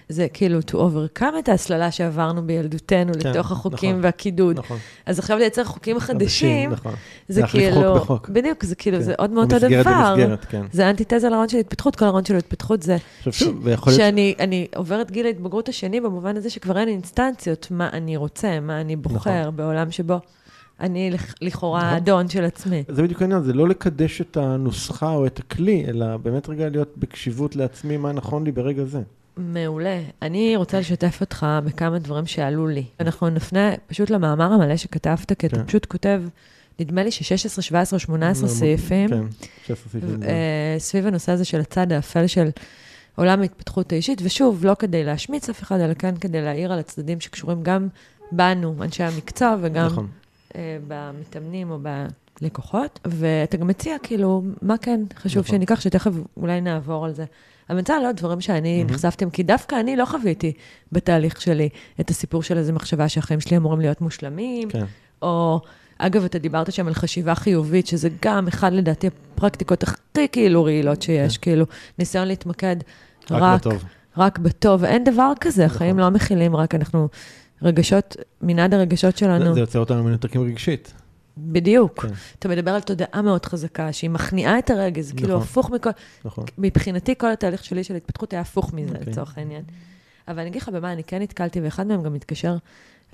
[0.09, 4.05] זה כאילו to overcome את ההסללה שעברנו בילדותנו כן, לתוך החוקים נכון.
[4.05, 4.59] והקידוד.
[4.59, 4.78] נכון.
[5.07, 6.95] אז עכשיו לייצר חוקים חדשים, נכון.
[7.28, 8.28] זה להחליף כאילו, חוק בחוק.
[8.28, 9.03] בדיוק, זה כאילו, כן.
[9.03, 10.14] זה עוד מאותו במסגרת דבר.
[10.16, 10.62] במסגרת, כן.
[10.72, 14.03] זה אנטיתזה לרעיון של התפתחות, כל הרעיון של התפתחות זה עכשיו שוב, ויכול להיות...
[14.03, 18.80] שאני אני עוברת גיל ההתבגרות השני במובן הזה שכבר אין אינסטנציות, מה אני רוצה, מה
[18.80, 19.57] אני בוחר נכון.
[19.57, 20.20] בעולם שבו
[20.81, 21.95] אני לכ- לכאורה נכון.
[21.95, 22.83] האדון של עצמי.
[22.89, 26.95] זה בדיוק העניין, זה לא לקדש את הנוסחה או את הכלי, אלא באמת רגע להיות
[26.97, 29.01] בקשיבות לעצמי מה נכון לי ברגע זה.
[29.37, 30.01] מעולה.
[30.22, 32.85] אני רוצה לשתף אותך בכמה דברים שעלו לי.
[33.01, 35.64] אנחנו נפנה פשוט למאמר המלא שכתבת, כי אתה כן.
[35.66, 36.22] פשוט כותב
[36.81, 39.20] נדמה לי ש-16, 17 או 18 סעיפים, כן,
[39.66, 40.22] 16 סעיפים.
[40.22, 42.49] אה, סביב הנושא הזה של הצד האפל של
[43.16, 47.20] עולם ההתפתחות האישית, ושוב, לא כדי להשמיץ אף אחד, אלא כן כדי להעיר על הצדדים
[47.20, 47.89] שקשורים גם
[48.33, 50.07] בנו, אנשי המקצוע, וגם נכון.
[50.57, 51.78] אה, במתאמנים או
[52.40, 53.01] בלקוחות.
[53.05, 55.57] ואתה גם מציע, כאילו, מה כן חשוב נכון.
[55.57, 57.24] שניקח, שתכף אולי נעבור על זה.
[57.70, 58.94] אבל אני רוצה להעלות דברים שאני מהמם.
[58.94, 60.53] נחשפתם, כי דווקא אני לא חוויתי
[60.92, 61.68] בתהליך שלי
[62.01, 64.84] את הסיפור של איזו מחשבה שהחיים שלי אמורים להיות מושלמים, כן,
[65.22, 65.61] או,
[65.98, 71.03] אגב, אתה דיברת שם על חשיבה חיובית, שזה גם אחד, לדעתי, הפרקטיקות הכי כאילו רעילות
[71.03, 71.42] שיש, כן.
[71.42, 71.66] כאילו,
[71.98, 72.76] ניסיון להתמקד
[73.30, 73.84] רק רק, בטוב.
[74.16, 74.84] רק בטוב.
[74.84, 75.76] אין דבר כזה, נכון.
[75.76, 77.09] החיים לא מכילים רק, אנחנו,
[77.62, 80.92] רגשות, מנעד הרגשות שלנו, זה- יוצר אותנו מנותקים רגשית.
[81.38, 82.00] בדיוק.
[82.06, 85.42] כן, אתה מדבר על תודעה מאוד חזקה, שהיא מכניעה את הרגש, זה כאילו נכון.
[85.42, 85.90] הפוך מכל...
[86.24, 86.44] נכון.
[86.58, 89.12] מבחינתי, כל התהליך שלי של התפתחות היה הפוך מזה, אוקיי.
[89.12, 89.62] לצורך העניין.
[90.28, 92.56] אבל אני אגיד לך במה אני כן נתקלתי, ואחד מהם גם מתקשר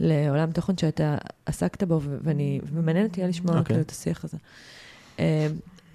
[0.01, 1.16] לעולם תוכן שאתה
[1.47, 3.64] עסקת בו, ואני, ומעניין אותי לשמוע אוקיי.
[3.64, 4.36] כאילו את השיח הזה.
[5.18, 5.47] אה,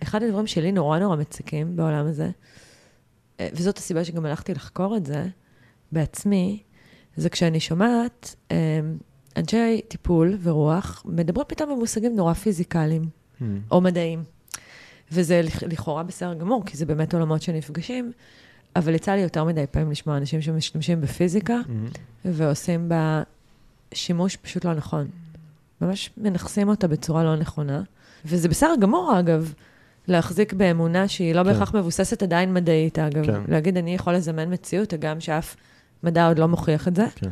[0.03, 2.29] אחד הדברים שלי נורא נורא מציקים בעולם הזה,
[3.39, 5.25] אה, וזאת הסיבה שגם הלכתי לחקור את זה
[5.91, 6.63] בעצמי,
[7.17, 8.79] זה כשאני שומעת אה,
[9.37, 13.01] אנשי טיפול ורוח מדברים פתאום במושגים נורא פיזיקליים.
[13.01, 13.43] Hmm.
[13.71, 14.23] או מדעים.
[15.11, 18.11] וזה לכ- לכאורה בסדר גמור, כי זה באמת עולמות שנפגשים,
[18.75, 21.97] אבל יצא לי יותר מדי פעמים לשמוע אנשים שמשתמשים בפיזיקה Hmm.
[22.25, 23.23] ועושים בה
[23.93, 25.07] שימוש פשוט לא נכון.
[25.81, 27.81] ממש מנכסים אותה בצורה לא נכונה.
[28.25, 29.53] וזה בסדר גמור, אגב,
[30.07, 31.49] להחזיק באמונה שהיא לא כן.
[31.49, 33.25] בהכרח מבוססת עדיין מדעית, אגב.
[33.25, 33.41] כן.
[33.47, 35.55] להגיד, אני יכול לזמן מציאות, הגם שאף
[36.03, 37.05] מדע עוד לא מוכיח את זה.
[37.15, 37.29] כן.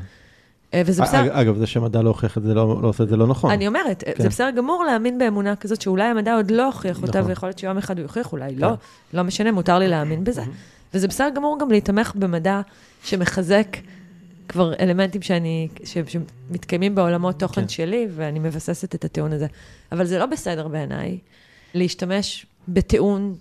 [0.73, 1.21] אה, וזה בסדר.
[1.21, 3.51] אג- אגב, זה שמדע לא הוכיח את זה, לא לא עושה את זה לא נכון.
[3.51, 4.23] אני אומרת, כן.
[4.23, 7.29] זה בסדר גמור להאמין באמונה כזאת, שאולי המדע עוד לא הוכיח אותה, נכון.
[7.29, 8.61] ויכול להיות שיום אחד הוא יוכיח, אולי כן.
[8.61, 8.73] לא,
[9.13, 10.41] לא משנה, מותר לי להאמין בזה.
[10.93, 12.61] וזה בסדר גמור גם להתמך במדע
[13.03, 13.77] שמחזק
[14.49, 17.67] כבר אלמנטים שאני, ש, שמתקיימים בעולמות תוכן כן.
[17.67, 19.47] שלי, ואני מבססת את הטיעון הזה.
[19.91, 21.17] אבל זה לא בסדר בעיניי
[21.73, 23.35] להשתמש בטיעון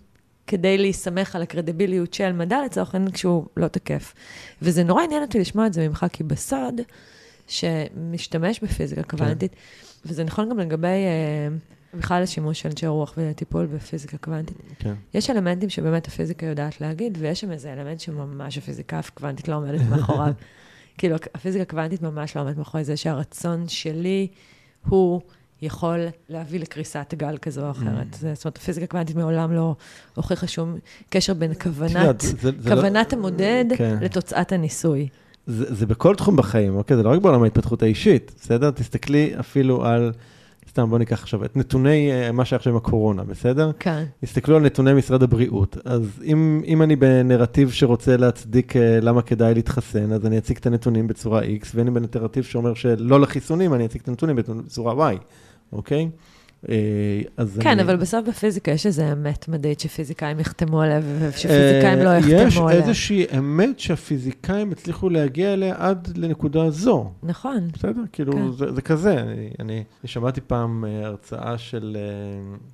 [0.49, 4.15] כדי להסתמך על הקרדיביליות של מדע לצורך העניין כשהוא לא תקף.
[4.63, 6.81] וזה נורא עניין אותי לשמוע את זה ממך, כי בסוד,
[7.47, 9.57] שמשתמש בפיזיקה קוונטית,
[10.07, 11.49] וזה נכון גם לגבי אה,
[11.95, 14.57] בכלל השימוש של אנשי רוח וטיפול בפיזיקה קוונטית.
[14.79, 14.95] כן.
[15.15, 19.81] יש אלמנטים שבאמת הפיזיקה יודעת להגיד, ויש שם איזה אלמנט שממש הפיזיקה הקוונטית לא עומדת
[19.91, 20.33] מאחוריו.
[20.99, 24.29] כאילו, הפיזיקה הקוונטית ממש לא עומדת מאחורי זה שהרצון שלי
[24.87, 25.21] הוא
[25.63, 25.99] יכול
[26.29, 28.15] להביא לקריסת גל כזו או אחרת.
[28.21, 29.75] זה- זאת אומרת, הפיזיקה הקוונטית מעולם לא
[30.15, 30.77] הוכיחה שום
[31.11, 33.97] קשר בין כוונת, יודעת, זה- זה לא- כוונת המודד כן.
[34.01, 35.09] לתוצאת הניסוי.
[35.47, 36.97] זה, זה בכל תחום בחיים, אוקיי?
[36.97, 38.71] זה לא רק בעולם ההתפתחות האישית, בסדר?
[38.71, 40.13] תסתכלי אפילו על,
[40.71, 43.71] סתם בוא ניקח עכשיו את נתוני אה, מה שהיה עכשיו עם הקורונה, בסדר?
[43.79, 44.05] כן.
[44.25, 49.55] תסתכלו על נתוני משרד הבריאות, אז אם, אם אני בנרטיב שרוצה להצדיק אה, למה כדאי
[49.55, 53.85] להתחסן, אז אני אציג את הנתונים בצורה X, ואם אני בנרטיב שאומר שלא לחיסונים, אני
[53.87, 55.17] אציג את הנתונים בצורה Y,
[55.73, 56.11] אוקיי?
[56.69, 56.75] אה,
[57.37, 57.83] אז כן, אני...
[57.83, 62.79] אבל בסוף בפיזיקה יש איזו אמת מדעית שפיזיקאים יחתמו עליה, ושפיזיקאים לא אה, יחתמו עליה.
[62.79, 67.11] יש איזושהי אמת שהפיזיקאים הצליחו להגיע אליה עד לנקודה זו.
[67.23, 67.69] נכון.
[67.73, 68.51] בסדר, כאילו, כן.
[68.53, 69.21] זה, זה כזה.
[69.21, 71.97] אני, אני, אני שמעתי פעם אה, הרצאה של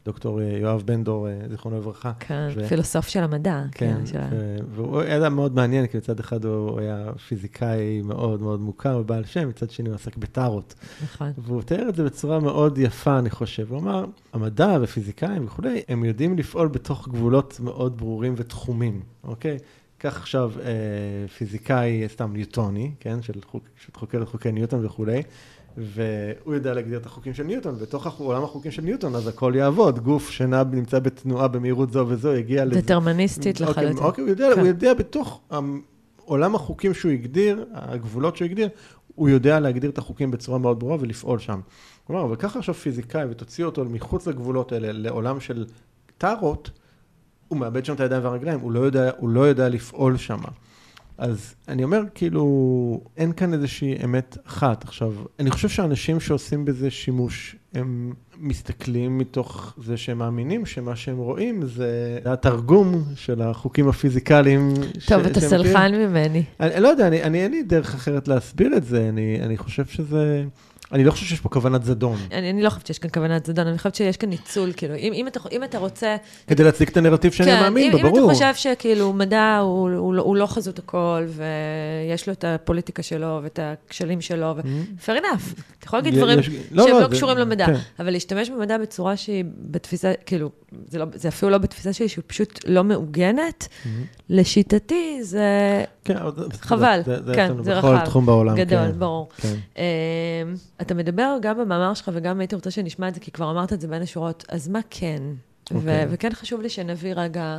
[0.05, 2.12] דוקטור יואב בן דור, אה, זיכרונו לברכה.
[2.20, 3.62] כן, ו- פילוסוף של המדע.
[3.72, 8.43] כן, של ה- ו- והוא היה מאוד מעניין, כי מצד אחד הוא היה פיזיקאי מאוד
[8.43, 10.74] מאוד מוכר ובעל שם, מצד שני הוא עסק בטארות.
[11.05, 11.32] נכון.
[11.39, 13.74] והוא תיאר את זה בצורה מאוד יפה, אני חושב.
[13.75, 19.59] הוא אמר, המדע ופיזיקאים וכולי, הם יודעים לפעול בתוך גבולות מאוד ברורים ותחומים, אוקיי?
[19.99, 23.22] קח עכשיו אה, פיזיקאי, סתם ניוטוני, כן?
[23.22, 25.22] של חוק, שחוקר את חוקי ניוטון וכולי,
[25.77, 29.99] והוא יודע להגדיר את החוקים של ניוטון, בתוך עולם החוקים של ניוטון, אז הכל יעבוד.
[29.99, 32.81] גוף שנע, נמצא בתנועה במהירות זו וזו, יגיע לזה.
[32.81, 34.05] דטרמיניסטית אוקיי, לחלוטין.
[34.05, 34.61] אוקיי, הוא יודע, כן.
[34.61, 35.41] הוא יודע בתוך
[36.25, 38.68] עולם החוקים שהוא הגדיר, הגבולות שהוא הגדיר,
[39.14, 41.61] הוא יודע להגדיר את החוקים בצורה מאוד ברורה ולפעול שם.
[42.07, 45.66] כלומר, אבל ככה עכשיו פיזיקאי ותוציא אותו מחוץ לגבולות האלה, לעולם של
[46.18, 46.70] טארות,
[47.48, 50.38] הוא מאבד שם את הידיים והרגליים, הוא לא יודע, הוא לא יודע לפעול שם.
[51.18, 54.84] אז אני אומר, כאילו, אין כאן איזושהי אמת אחת.
[54.84, 61.16] עכשיו, אני חושב שאנשים שעושים בזה שימוש, הם מסתכלים מתוך זה שהם מאמינים שמה שהם
[61.18, 64.74] רואים זה התרגום של החוקים הפיזיקליים.
[65.07, 66.43] טוב, אתה סלחן ממני.
[66.61, 70.45] אני לא יודע, אני, אין לי דרך אחרת להסביר את זה, אני, אני חושב שזה...
[70.93, 72.16] אני לא חושב שיש פה כוונת זדון.
[72.32, 75.12] אני, אני לא חושבת שיש כאן כוונת זדון, אני חושבת שיש כאן ניצול, כאילו, אם,
[75.12, 76.16] אם, אתה, אם אתה רוצה...
[76.47, 78.18] כדי להצדיק את הנרטיב שאני מאמין בו, כן, ברור.
[78.18, 81.24] אם אתה חושב שכאילו מדע הוא, הוא, לא- הוא לא חזות הכל,
[82.07, 84.61] ויש לו את הפוליטיקה שלו ואת הכשלים שלו, ו...
[85.07, 85.61] fair enough.
[85.78, 87.74] אתה יכול להגיד דברים לא, שהם לא, לא זה- קשורים למדע, כן.
[87.99, 90.51] אבל להשתמש במדע בצורה שהיא בתפיסה, כאילו,
[90.89, 93.68] זה, לא, זה אפילו לא בתפיסה שלי, שהיא פשוט לא מעוגנת,
[94.31, 95.49] לשיטתי זה...
[96.05, 96.14] כן,
[96.53, 98.05] חבל, זה- זה כן, זה בכל רחב.
[98.05, 98.57] תחום בעולם.
[98.57, 99.29] גדול, כן, ברור.
[99.37, 99.55] כן.
[99.77, 99.83] אמ,
[100.81, 103.81] אתה מדבר גם במאמר שלך, וגם הייתי רוצה שנשמע את זה, כי כבר אמרת את
[103.81, 105.22] זה בין השורות, אז מה כן?
[105.72, 106.07] ו- אוקיי.
[106.11, 107.59] וכן חשוב לי שנביא רגע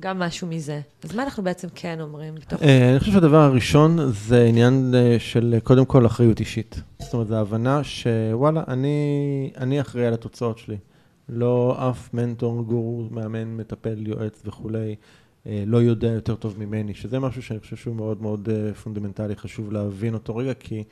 [0.00, 0.80] גם משהו מזה.
[1.04, 2.62] אז מה אנחנו בעצם כן אומרים בתוך...
[2.62, 6.80] אה, אני חושב שהדבר הראשון זה עניין אה, של אה, קודם כל אחריות אישית.
[6.98, 10.76] זאת אומרת, זו הבנה שוואלה, אני, אני אחראי על התוצאות שלי.
[11.28, 14.96] לא אף מנטור, גורו, מאמן, מטפל, יועץ וכולי,
[15.46, 18.48] לא יודע יותר טוב ממני, שזה משהו שאני חושב שהוא מאוד מאוד
[18.82, 20.84] פונדמנטלי, חשוב להבין אותו רגע, כי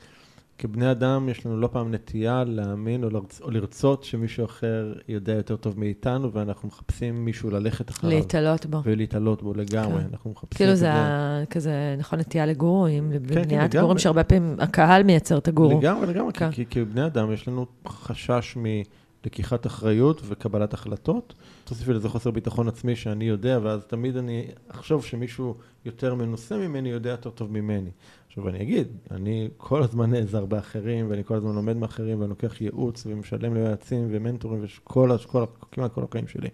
[0.57, 3.41] כבני אדם יש לנו לא פעם נטייה להאמין או, לרצ...
[3.41, 8.17] או לרצות שמישהו אחר יודע יותר טוב מאיתנו, ואנחנו מחפשים מישהו ללכת אחריו.
[8.17, 8.81] להיתלות בו.
[8.85, 10.01] ולהיתלות בו לגמרי.
[10.01, 10.07] כן.
[10.11, 13.81] אנחנו מחפשים כאילו זה ה- כזה, נכון, נטייה לגורואים, כן, לבניית לגמרי.
[13.81, 15.79] גורים, שהרבה פעמים הקהל מייצר את הגורו.
[15.79, 16.51] לגמרי, לגמרי, כן.
[16.51, 21.33] כי, כי כבני אדם יש לנו חשש מלקיחת אחריות וקבלת החלטות.
[21.63, 26.89] תוסיפי לזה חוסר ביטחון עצמי שאני יודע, ואז תמיד אני אחשוב שמישהו יותר מנוסה ממני
[26.89, 27.89] יודע יותר טוב ממני.
[28.37, 32.61] עכשיו אני אגיד, אני כל הזמן נעזר באחרים, ואני כל הזמן לומד מאחרים, ואני לוקח
[32.61, 36.49] ייעוץ ומשלם ליועצים ומנטורים, וכל, כל, כמעט כל החיים שלי.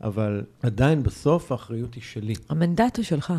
[0.00, 3.32] אבל עדיין בסוף האחריות היא שלי, המנדט הוא שלך,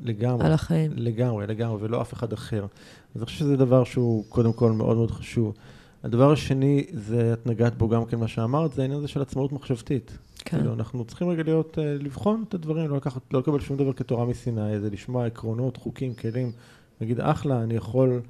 [0.00, 0.46] לגמרי.
[0.46, 0.90] על החיים.
[0.94, 2.66] לגמרי, לגמרי, ולא אף אחד אחר.
[3.14, 5.54] אז אני חושב שזה דבר שהוא קודם כל מאוד מאוד חשוב.
[6.02, 9.52] הדבר השני, זה, את נגעת בו גם כן מה שאמרת, זה העניין הזה של עצמאות
[9.52, 10.18] מחשבתית.
[10.38, 10.58] כן.
[10.58, 13.92] כאילו, אנחנו צריכים רגע להיות, אה, לבחון את הדברים, לא לקחת, לא לקבל שום דבר
[13.92, 16.52] כתורה מסיני, זה לשמוע עקרונות, חוקים, כלים,
[17.00, 18.20] להגיד, אחלה, אני יכול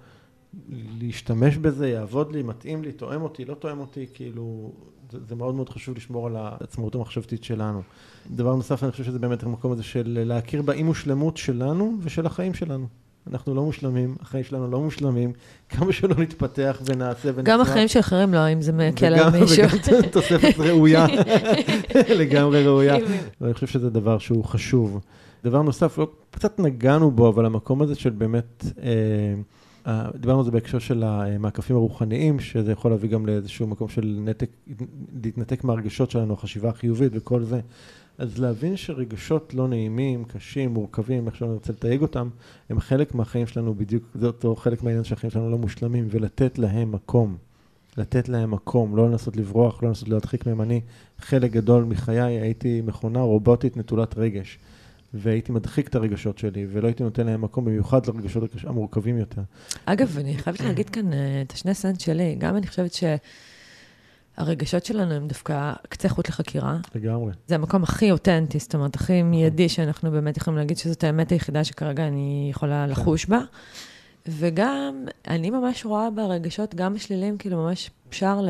[1.00, 4.72] להשתמש בזה, יעבוד לי, מתאים לי, תואם אותי, לא תואם אותי, כאילו,
[5.12, 7.82] זה, זה מאוד מאוד חשוב לשמור על העצמאות המחשבתית שלנו.
[8.30, 12.54] דבר נוסף, אני חושב שזה באמת המקום הזה של להכיר באי מושלמות שלנו ושל החיים
[12.54, 12.86] שלנו.
[13.26, 15.32] אנחנו לא מושלמים, החיים שלנו לא מושלמים,
[15.68, 17.46] כמה שלא נתפתח ונעשה ונצליח.
[17.46, 19.64] גם החיים של אחרים לא, אם זה מקל על מישהו.
[19.64, 21.06] וגם תוספת ראויה,
[22.20, 22.96] לגמרי ראויה.
[23.40, 25.00] ואני חושב שזה דבר שהוא חשוב.
[25.44, 28.64] דבר נוסף, לא, קצת נגענו בו, אבל המקום הזה של באמת,
[29.86, 34.18] אה, דיברנו על זה בהקשר של המעקפים הרוחניים, שזה יכול להביא גם לאיזשהו מקום של
[34.20, 34.50] נתק,
[35.22, 37.60] להתנתק מהרגשות שלנו, החשיבה החיובית וכל זה.
[38.18, 42.28] אז להבין שרגשות לא נעימים, קשים, מורכבים, איך שלא נרצה לתייג אותם,
[42.70, 46.92] הם חלק מהחיים שלנו בדיוק, זה אותו חלק מהעניין שהחיים שלנו לא מושלמים, ולתת להם
[46.92, 47.36] מקום.
[47.96, 50.60] לתת להם מקום, לא לנסות לברוח, לא לנסות להדחיק מהם.
[50.60, 50.80] אני,
[51.18, 54.58] חלק גדול מחיי הייתי מכונה רובוטית נטולת רגש,
[55.14, 59.42] והייתי מדחיק את הרגשות שלי, ולא הייתי נותן להם מקום, במיוחד לרגשות המורכבים יותר.
[59.84, 62.34] אגב, אני חייבת להגיד כאן אה, את השני סנט שלי.
[62.38, 62.90] גם אני חושבת
[64.38, 66.78] שהרגשות שלנו הם דווקא קצה חוט לחקירה.
[66.94, 67.32] לגמרי.
[67.46, 71.64] זה המקום הכי אותנטי, זאת אומרת, הכי מיידי שאנחנו באמת יכולים להגיד שזאת האמת היחידה
[71.64, 72.90] שכרגע אני יכולה כן.
[72.90, 73.40] לחוש בה.
[74.28, 78.48] וגם, אני ממש רואה ברגשות, גם השליליים, כאילו ממש שער ל-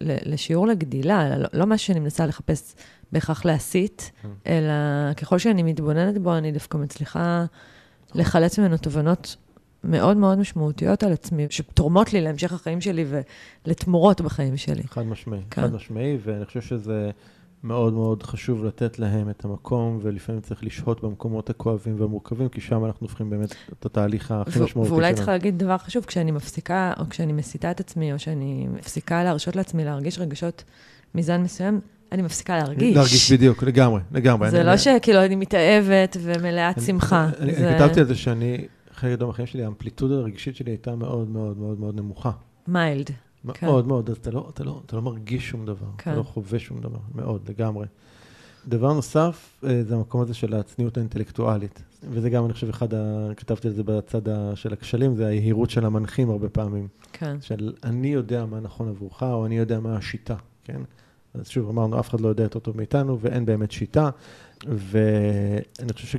[0.00, 2.74] לשיעור לגדילה, לא, לא משהו שאני מנסה לחפש
[3.12, 4.12] בהכרח להסית.
[4.46, 4.72] אלא
[5.16, 7.44] ככל שאני מתבוננת בו, אני דווקא מצליחה
[8.14, 9.36] לחלץ ממנו תובנות
[9.84, 13.04] מאוד מאוד משמעותיות על עצמי, שתורמות לי להמשך החיים שלי
[13.66, 14.82] ולתמורות בחיים שלי.
[14.82, 15.62] חד משמעי, כן.
[15.62, 17.10] חד משמעי, ואני חושב שזה
[17.62, 22.84] מאוד מאוד חשוב לתת להם את המקום, ולפעמים צריך לשהות במקומות הכואבים והמורכבים, כי שם
[22.84, 25.16] אנחנו הופכים באמת את התהליך הכי משמעותי ואולי שלנו.
[25.16, 29.56] צריכה להגיד דבר חשוב, כשאני מפסיקה, או כשאני מסיתה את עצמי, או שאני מפסיקה להרשות
[29.56, 30.64] לעצמי להרגיש רגשות
[31.14, 31.80] מזן מסוים,
[32.12, 32.96] אני מפסיקה להרגיש.
[32.96, 34.50] להרגיש בדיוק, לגמרי, לגמרי.
[34.50, 37.30] זה לא שכאילו אני מתאהבת ומלאת שמחה.
[37.38, 41.58] אני כתבתי על זה שאני, חלק גדול מהחיים שלי, האמפליטודה הרגשית שלי הייתה מאוד מאוד
[41.58, 42.30] מאוד מאוד נמוכה.
[42.68, 43.10] מיילד.
[43.54, 43.66] כן.
[43.66, 46.10] מאוד מאוד, אז אתה לא, אתה לא, אתה לא מרגיש שום דבר, כן.
[46.10, 47.86] אתה לא חווה שום דבר, מאוד, לגמרי.
[48.68, 51.82] דבר נוסף, אה, זה המקום הזה של הצניעות האינטלקטואלית.
[52.10, 53.28] וזה גם, אני חושב, אחד ה...
[53.36, 54.20] כתבתי על זה בצד.
[54.54, 56.88] של הכשלים, זה היהירות של המנחים הרבה פעמים.
[57.12, 57.36] כן.
[57.40, 60.80] של אני יודע מה נכון עבורך, או אני יודע מה השיטה, כן?
[61.34, 64.10] אז שוב, אמרנו, אף אחד לא יודע יותר טוב מאיתנו, ואין באמת שיטה.
[64.66, 66.16] ואני חושב ש...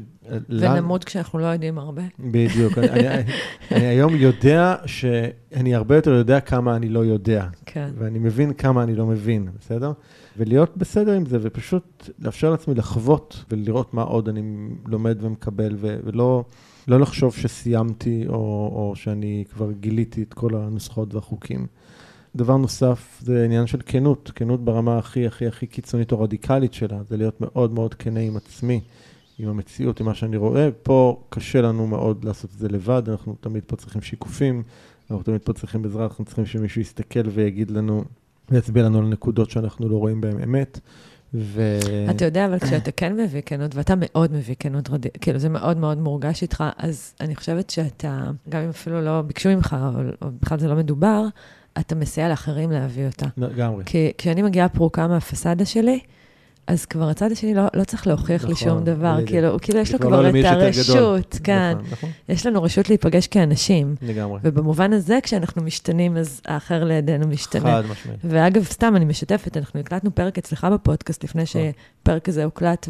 [0.49, 2.01] ונמות כשאנחנו לא יודעים הרבה.
[2.19, 2.77] בדיוק.
[2.77, 3.23] אני, אני,
[3.71, 7.47] אני היום יודע שאני הרבה יותר יודע כמה אני לא יודע.
[7.65, 7.89] כן.
[7.97, 9.91] ואני מבין כמה אני לא מבין, בסדר?
[10.37, 14.41] ולהיות בסדר עם זה, ופשוט לאפשר לעצמי לחוות ולראות מה עוד אני
[14.87, 16.43] לומד ומקבל, ו- ולא
[16.87, 18.33] לא לחשוב שסיימתי, או,
[18.73, 21.67] או שאני כבר גיליתי את כל הנוסחות והחוקים.
[22.35, 27.03] דבר נוסף זה עניין של כנות, כנות ברמה הכי הכי הכי קיצונית או רדיקלית שלה,
[27.09, 28.81] זה להיות מאוד מאוד כנה עם עצמי,
[29.39, 30.69] עם המציאות, עם מה שאני רואה.
[30.83, 34.63] פה קשה לנו מאוד לעשות את זה לבד, אנחנו תמיד פה צריכים שיקופים,
[35.11, 38.03] אנחנו תמיד פה צריכים עזרה, אנחנו צריכים שמישהו יסתכל ויגיד לנו,
[38.51, 40.79] ויצביע לנו על נקודות שאנחנו לא רואים בהן אמת.
[41.33, 41.79] ו...
[42.09, 45.77] אתה יודע, אבל כשאתה כן מביא כנות, ואתה מאוד מביא כנות, רד- כאילו זה מאוד
[45.77, 50.27] מאוד מורגש איתך, אז אני חושבת שאתה, גם אם אפילו לא ביקשו ממך, או, או
[50.41, 51.25] בכלל זה לא מדובר,
[51.79, 53.25] אתה מסייע לאחרים להביא אותה.
[53.37, 53.83] לגמרי.
[53.85, 55.99] כי כשאני מגיעה פרוקה מהפסאדה שלי,
[56.67, 59.29] אז כבר הצד השני לא, לא צריך להוכיח לי נכון, שום דבר, בדיוק.
[59.29, 60.45] כאילו, כאילו יש לו כבר לא את.
[60.45, 61.71] הרשות, כן.
[61.71, 64.39] נכון, נכון, יש לנו רשות להיפגש כאנשים, לגמרי.
[64.43, 67.61] ובמובן הזה, כשאנחנו משתנים, אז האחר לידינו משתנה.
[67.61, 68.19] חד משמעית.
[68.23, 71.61] ואגב, סתם, אני משתפת, אנחנו הקלטנו פרק אצלך בפודקאסט לפני נכון.
[72.01, 72.89] שפרק הזה הוקלט,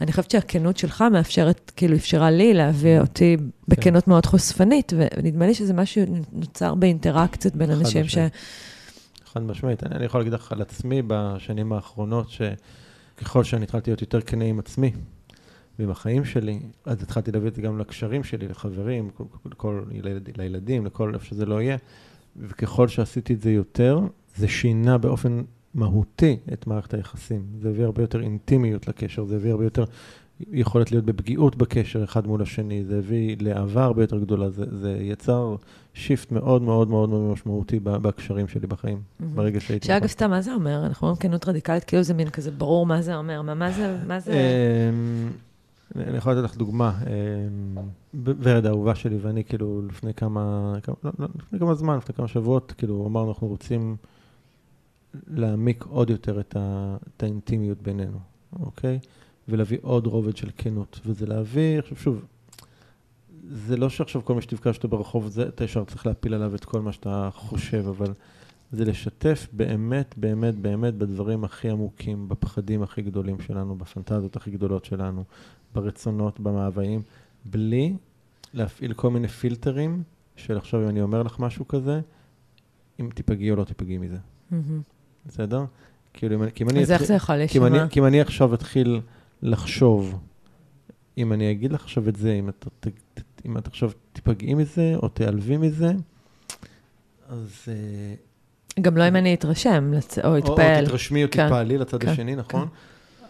[0.00, 3.36] ואני חושבת שהכנות שלך מאפשרת, כאילו, אפשרה לי להביא אותי
[3.68, 8.06] בכנות מאוד חושפנית, ונדמה לי שזה משהו נוצר באינטראקציות בין אנשים ש...
[8.06, 8.32] משמעית.
[9.24, 9.84] חד משמעית.
[9.84, 14.44] אני אני יכול להגיד לך על עצמי בשנים האחרונות, שככל שאני התחלתי להיות יותר כנה
[14.44, 14.92] עם עצמי
[15.78, 19.24] ועם החיים שלי, אז התחלתי להביא את זה גם לקשרים שלי, לחברים, כל,
[19.56, 21.76] כל, לילד, לילדים, לכל איפה שזה לא יהיה.
[22.36, 24.00] וככל שעשיתי את זה יותר,
[24.36, 25.42] זה שינה באופן
[25.78, 27.42] מהותי את מערכת היחסים.
[27.60, 29.84] זה הביא הרבה יותר אינטימיות לקשר, זה הביא הרבה יותר
[30.52, 34.98] יכולת להיות בפגיעות בקשר אחד מול השני, זה הביא לאהבה הרבה יותר גדולה, זה, זה
[35.00, 35.56] יצר
[35.94, 38.98] שיפט מאוד מאוד מאוד מאוד משמעותי בקשרים שלי בחיים,
[39.34, 39.86] ברגע שהייתי...
[39.86, 40.06] שאגב.
[40.06, 40.86] סתם, מה זה אומר?
[40.86, 43.42] אנחנו אומרים כנות רדיקלית, כאילו זה מין כזה ברור מה זה אומר.
[43.42, 44.32] מה, מה זה, מה זה...
[44.32, 45.28] אמ,
[45.96, 46.92] אני יכול לתת לך דוגמה.
[47.06, 47.82] אמ,
[48.24, 52.28] ורד האהובה שלי ואני, כאילו, לפני כמה, כמה- לא, לא, לפני כמה זמן, לפני כמה
[52.28, 53.96] שבועות, כאילו, אמרנו, אנחנו רוצים
[55.26, 58.18] להעמיק עוד יותר את, ה, את האינטימיות בינינו,
[58.60, 58.98] אוקיי?
[59.48, 61.00] ולהביא עוד רובד של כנות.
[61.06, 62.24] וזה להביא, עכשיו שוב,
[63.50, 66.64] זה לא שעכשיו כל מי שתפגש אותו ברחוב, זה, אתה ישר צריך להפיל עליו את
[66.64, 68.12] כל מה שאתה חושב, אבל
[68.72, 74.84] זה לשתף באמת, באמת, באמת בדברים הכי עמוקים, בפחדים הכי גדולים שלנו, בפנטזיות הכי גדולות
[74.84, 75.24] שלנו,
[75.74, 77.02] ברצונות, במאוויים,
[77.44, 77.96] בלי
[78.54, 80.02] להפעיל כל מיני פילטרים
[80.36, 82.00] של עכשיו, אם אני אומר לך משהו כזה,
[83.00, 84.18] אם תיפגעי או לא תיפגעי מזה,
[84.50, 84.80] מהמם.
[85.28, 85.64] בסדר?
[86.14, 87.88] כאילו, כי אם אני אז איך זה יכול להישמע?
[87.88, 89.00] כי אם אני עכשיו אתחיל
[89.42, 90.18] לחשוב,
[91.18, 94.54] אם אני אגיד לך עכשיו את זה, אם את, ת- ת- אם את עכשיו תיפגעי
[94.54, 95.92] מזה או תיעלבי מזה,
[97.28, 97.64] אז...
[97.68, 98.14] אה,
[98.80, 100.82] גם לא אם אני אתרשם, לצ- או או, אתפעל.
[100.82, 102.68] או תתרשמי או כן, תתפעלי לצד כן, השני, נכון?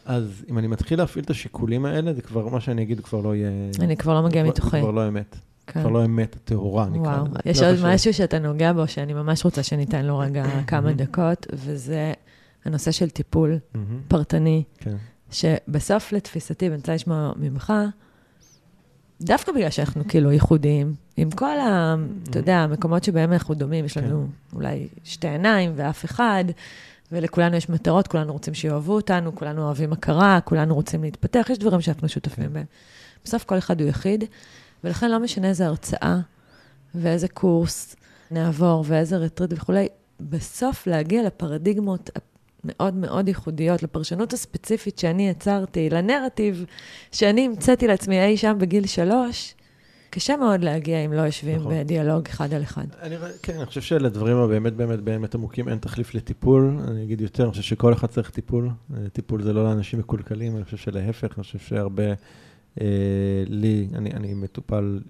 [0.06, 3.34] אז אם אני מתחיל להפעיל את השיקולים האלה, זה כבר, מה שאני אגיד כבר לא
[3.36, 3.50] יהיה...
[3.80, 4.70] אני כבר לא מגיע מתוכי.
[4.70, 5.36] זה כבר לא אמת.
[5.72, 5.80] כן.
[5.80, 7.38] כבר לא אמת טהורה, נקרא וואו, לזה.
[7.44, 7.88] יש זה עוד חשוב.
[7.88, 12.12] משהו שאתה נוגע בו, שאני ממש רוצה שניתן לו רגע כמה דקות, וזה
[12.64, 13.58] הנושא של טיפול
[14.08, 14.96] פרטני, כן.
[15.30, 17.72] שבסוף לתפיסתי, ואני רוצה לשמוע ממך,
[19.20, 21.94] דווקא בגלל שאנחנו כאילו ייחודיים, עם כל ה...
[22.30, 26.44] אתה יודע, המקומות שבהם אנחנו דומים, יש לנו אולי שתי עיניים ואף אחד,
[27.12, 31.80] ולכולנו יש מטרות, כולנו רוצים שיאהבו אותנו, כולנו אוהבים הכרה, כולנו רוצים להתפתח, יש דברים
[31.80, 32.52] שאנחנו שותפים כן.
[32.52, 32.64] בהם.
[33.24, 34.24] בסוף כל אחד הוא יחיד,
[34.84, 36.18] ולכן לא משנה איזה הרצאה
[36.94, 37.96] ואיזה קורס
[38.30, 39.88] נעבור ואיזה רטריט וכולי,
[40.20, 42.10] בסוף להגיע לפרדיגמות
[42.64, 46.64] המאוד מאוד ייחודיות, לפרשנות הספציפית שאני יצרתי, לנרטיב
[47.12, 49.54] שאני המצאתי לעצמי אי שם בגיל שלוש,
[50.10, 51.74] קשה מאוד להגיע אם לא יושבים נכון.
[51.74, 52.84] בדיאלוג אחד על אחד.
[53.02, 56.78] אני, כן, אני חושב שלדברים הבאמת באמת באמת עמוקים אין תחליף לטיפול.
[56.88, 58.70] אני אגיד יותר, אני חושב שכל אחד צריך טיפול.
[58.94, 62.04] אה, טיפול זה לא לאנשים מקולקלים, אני חושב שלהפך, אני חושב שהרבה,
[63.46, 65.00] לי, אני, אני מטופל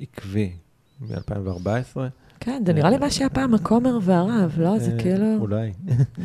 [0.00, 0.52] עקבי
[1.00, 1.98] מ-2014.
[2.40, 4.78] כן, זה נראה לי מה שהיה פעם הכומר והרב, לא?
[4.78, 5.72] זה אה, כאילו אולי.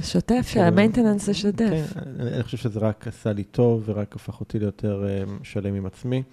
[0.02, 1.94] שוטף, כאילו, שהמיינטננס זה שוטף.
[1.94, 5.76] כן, אני, אני חושב שזה רק עשה לי טוב ורק הפך אותי ליותר אה, שלם
[5.76, 6.24] עם עצמי.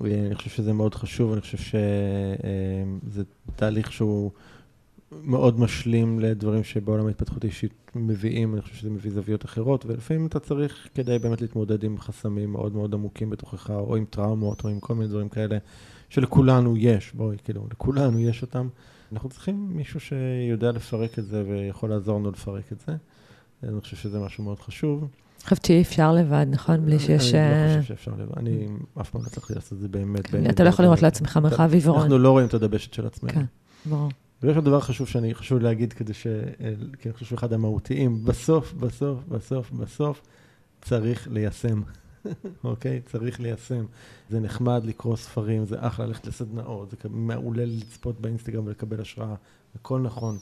[0.00, 3.22] ואני חושב שזה מאוד חשוב, אני חושב שזה
[3.56, 4.30] תהליך שהוא
[5.12, 10.40] מאוד משלים לדברים שבעולם ההתפתחות האישית מביאים, אני חושב שזה מביא זוויות אחרות, ולפעמים אתה
[10.40, 14.80] צריך כדי באמת להתמודד עם חסמים מאוד מאוד עמוקים בתוכך, או עם טראומות, או עם
[14.80, 15.58] כל מיני דברים כאלה,
[16.08, 18.68] שלכולנו יש, בואי, כאילו, לכולנו יש אותם.
[19.12, 22.96] אנחנו צריכים מישהו שיודע לפרק את זה ויכול לעזור לנו לפרק את זה.
[23.62, 25.00] אני חושב שזה משהו מאוד חשוב.
[25.00, 26.86] אני חושבת שאי אפשר לבד, נכון?
[26.86, 27.34] בלי שיש...
[27.34, 28.66] אני אה, לא חושב שאפשר לבד, אני
[29.00, 30.34] אף פעם לא הצלחתי לעשות את זה באמת.
[30.50, 30.84] אתה לא יכול.
[30.84, 32.02] לראות לעצמך מרחב עיוורון.
[32.02, 33.32] אנחנו לא רואים את הדבשת של עצמנו.
[33.32, 33.44] כן,
[33.86, 34.10] ברור.
[34.42, 36.26] ויש עוד דבר חשוב שאני חשוב להגיד כדי ש...
[36.98, 38.24] כי אני חושב שהוא אחד המהותיים.
[38.24, 40.22] בסוף, בסוף, בסוף, בסוף,
[40.82, 41.82] צריך ליישם.
[42.64, 43.00] אוקיי?
[43.06, 43.84] צריך ליישם.
[44.30, 49.34] זה נחמד לקרוא ספרים, זה אחלה ללכת לסדנאות, זה מעולה לצפות באינסטגרם ולקבל השראה,
[49.74, 50.38] הכל נכון.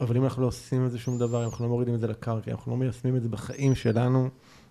[0.00, 2.06] אבל אם אנחנו לא עושים את זה שום דבר, אם אנחנו לא מורידים את זה
[2.06, 4.28] לקרקע, אם אנחנו לא מיישמים את זה בחיים שלנו,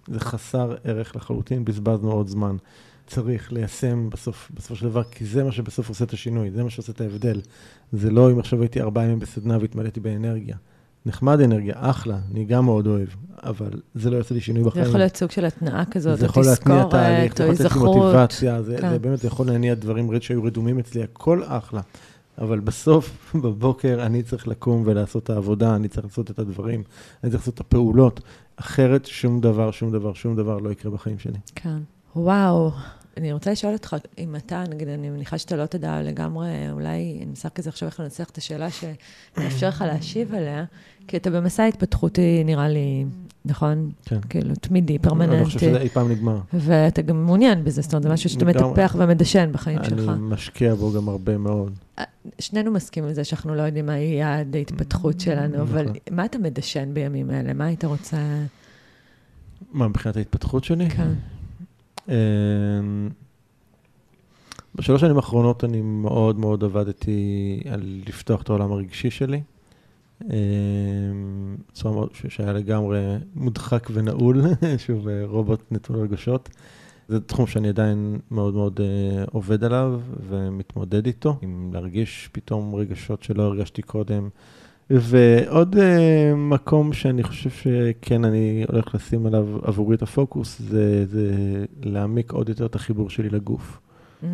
[0.08, 2.58] זה חסר ערך לחלוטין, בזבזנו עוד זמן.
[3.10, 6.70] צריך ליישם בסוף, בסופו של דבר, כי זה מה שבסוף עושה את השינוי, זה מה
[6.70, 7.42] שעושה את ההבדל.
[7.94, 10.56] זה לא אם עכשיו הייתי ארבעה ימים בסדנה והתמלאתי באנרגיה.
[11.06, 13.08] נחמד אנרגיה, אחלה, אני גם מאוד אוהב,
[13.44, 14.86] אבל זה לא יעשה לי שינוי זה בחיים.
[14.86, 17.66] יכול להיות סוג של התנאה כזאת, זה או יכול להתניע תהליך, זה יכול לתת לי
[17.66, 17.96] היזכרות.
[17.96, 18.90] מוטיבציה, זה, כן.
[18.90, 21.82] זה באמת יכול להניע דברים שהיו רדומים אצלי, הכל אחלה.
[22.38, 23.12] אבל בסוף,
[23.44, 26.84] בבוקר, אני צריך לקום ולעשות את העבודה, אני צריך לעשות את הדברים,
[27.24, 28.22] אני צריך לעשות את הפעולות.
[28.56, 31.40] אחרת שום דבר, שום דבר, שום דבר לא יקרה בחיים שלי.
[31.56, 31.78] כן.
[32.16, 32.72] וואו,
[33.20, 37.26] אני רוצה לשאול אותך, אם אתה, נגיד, אני מניחה שאתה לא תדע לגמרי, אולי אני
[37.26, 40.66] מנסה כזה עכשיו איך לנסח את השאלה שתאפשר לך להשיב עליה,
[41.08, 43.06] כי אתה במסע התפתחותי, נראה לי,
[43.46, 43.92] נכון?
[44.06, 44.20] כן.
[44.30, 45.60] כאילו, תמידי, אני לא חושב פרמננטי.
[45.60, 46.40] שזה אי פעם נגמר.
[46.54, 48.46] ואתה גם מעוניין בזה, זאת אומרת, זה משהו שאתה.
[48.46, 50.12] מטפח ומדשן בחיים אני שלך.
[50.20, 51.74] משקיע בו גם הרבה מאוד.
[52.40, 55.96] שנינו מסכימים לזה שאנחנו לא יודעים מה יהיה יעד ההתפתחות שלנו, אבל נכון.
[56.12, 57.54] מה אתה מדשן בימים האלה?
[57.54, 58.18] מה היית רוצה...
[59.72, 60.90] מה, מבחינת ההתפתחות שלי?
[60.90, 61.10] כן.
[62.10, 63.10] אמ,
[64.76, 67.20] בשלוש שנים האחרונות אני מאוד מאוד עבדתי
[67.72, 69.42] על לפתוח את העולם הרגשי שלי.
[70.24, 70.30] אמ,
[71.72, 73.00] בצורה ש- שהיה לגמרי
[73.36, 74.42] מודחק ונעול,
[74.86, 76.50] שוב אה, רובוט נטול רגשות.
[77.08, 80.00] זה תחום שאני עדיין מאוד מאוד אה, עובד עליו
[80.30, 84.30] ומתמודד איתו, עם להרגיש פתאום רגשות שלא הרגשתי קודם.
[84.90, 91.34] ועוד אה, מקום שאני חושב שכן, אני הולך לשים עליו עבורי את הפוקוס, זה, זה
[91.84, 93.80] להעמיק עוד יותר את החיבור שלי לגוף.
[94.22, 94.26] Mm,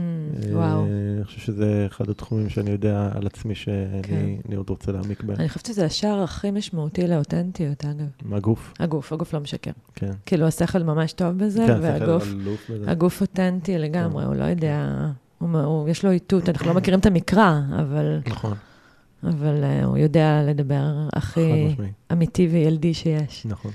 [0.51, 0.63] וואו.
[0.63, 0.87] אה,
[1.17, 4.01] אני חושב שזה אחד התחומים שאני יודע על עצמי שאני
[4.47, 4.55] כן.
[4.55, 5.37] עוד רוצה להעמיק בהם.
[5.39, 8.07] אני חושבת שזה השער הכי משמעותי לאותנטיות, אגב.
[8.25, 9.71] מהגוף, הגוף, הגוף לא משקר.
[9.95, 10.11] כן.
[10.25, 12.23] כאילו, השכל ממש טוב בזה, כן, והגוף,
[12.69, 12.91] בזה.
[12.91, 14.27] הגוף אותנטי לגמרי, כן.
[14.27, 18.53] הוא לא יודע, הוא, הוא, יש לו איתות, אנחנו לא מכירים את המקרא, אבל, נכון,
[19.23, 21.75] אבל uh, הוא יודע לדבר הכי
[22.11, 23.45] אמיתי וילדי שיש.
[23.45, 23.71] נכון.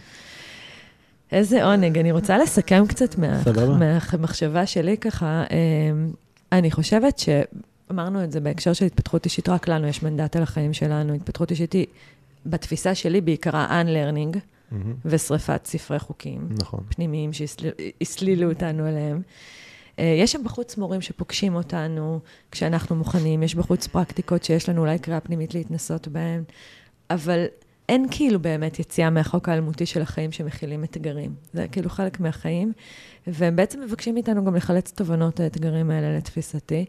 [1.33, 1.99] איזה עונג.
[1.99, 3.43] אני רוצה לסכם קצת מה.
[3.79, 5.45] מהמחשבה שלי ככה.
[5.51, 6.11] אמ,
[6.53, 10.73] אני חושבת שאמרנו את זה בהקשר של התפתחות אישית, רק לנו יש מנדט על החיים
[10.73, 11.15] שלנו.
[11.15, 11.87] התפתחות אישית היא,
[12.47, 14.39] בתפיסה שלי, בעיקרה unlearning
[14.71, 14.95] מהמם.
[15.05, 19.23] ושריפת ספרי חוקים נכון, פנימיים שהסלילו אותנו אליהם.
[20.01, 22.21] אה, יש שם בחוץ מורים שפוגשים אותנו
[22.51, 26.43] כשאנחנו מוכנים, יש בחוץ פרקטיקות שיש לנו אולי קריאה פנימית להתנסות בהן,
[27.11, 27.45] אבל
[27.89, 31.35] אין כאילו באמת יציאה מהחוק האלמותי של החיים שמכילים אתגרים.
[31.53, 32.73] זה כאילו חלק מהחיים,
[33.27, 36.85] והם בעצם מבקשים מאיתנו גם לחלץ תובנות האתגרים האלה לתפיסתי.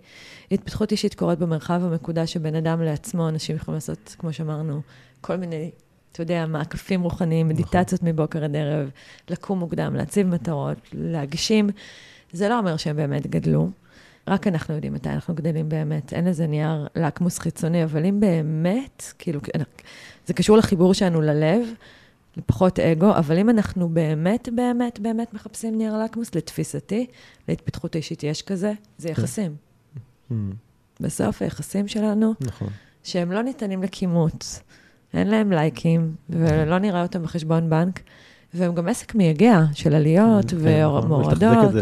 [0.51, 4.81] התפתחות אישית קורית במרחב המקודש שבין אדם לעצמו, אנשים יכולים לעשות, כמו שאמרנו,
[5.21, 5.71] כל מיני,
[6.11, 8.89] אתה יודע, מעקפים רוחניים, מדיטציות מבוקר עד ערב,
[9.29, 11.69] לקום מוקדם, להציב מטרות, להגשים.
[12.33, 13.69] זה לא אומר שהם באמת גדלו,
[14.27, 16.13] רק אנחנו יודעים מתי אנחנו גדלים באמת.
[16.13, 19.39] אין איזה נייר לקמוס חיצוני, אבל אם באמת, כאילו,
[20.25, 21.67] זה קשור לחיבור שלנו ללב,
[22.37, 27.07] לפחות אגו, אבל אם אנחנו באמת, באמת, באמת מחפשים נייר לקמוס, לתפיסתי,
[27.47, 29.55] להתפתחות אישית יש כזה, זה יחסים.
[30.29, 30.53] מהמם.
[30.99, 32.67] בסוף היחסים שלנו, נכון.
[33.03, 34.59] שהם לא ניתנים לכימות,
[35.13, 37.99] אין להם לייקים, ולא נראה אותם בחשבון בנק,
[38.53, 41.73] והם גם עסק מייגע של עליות כן, נכון, ומורדות.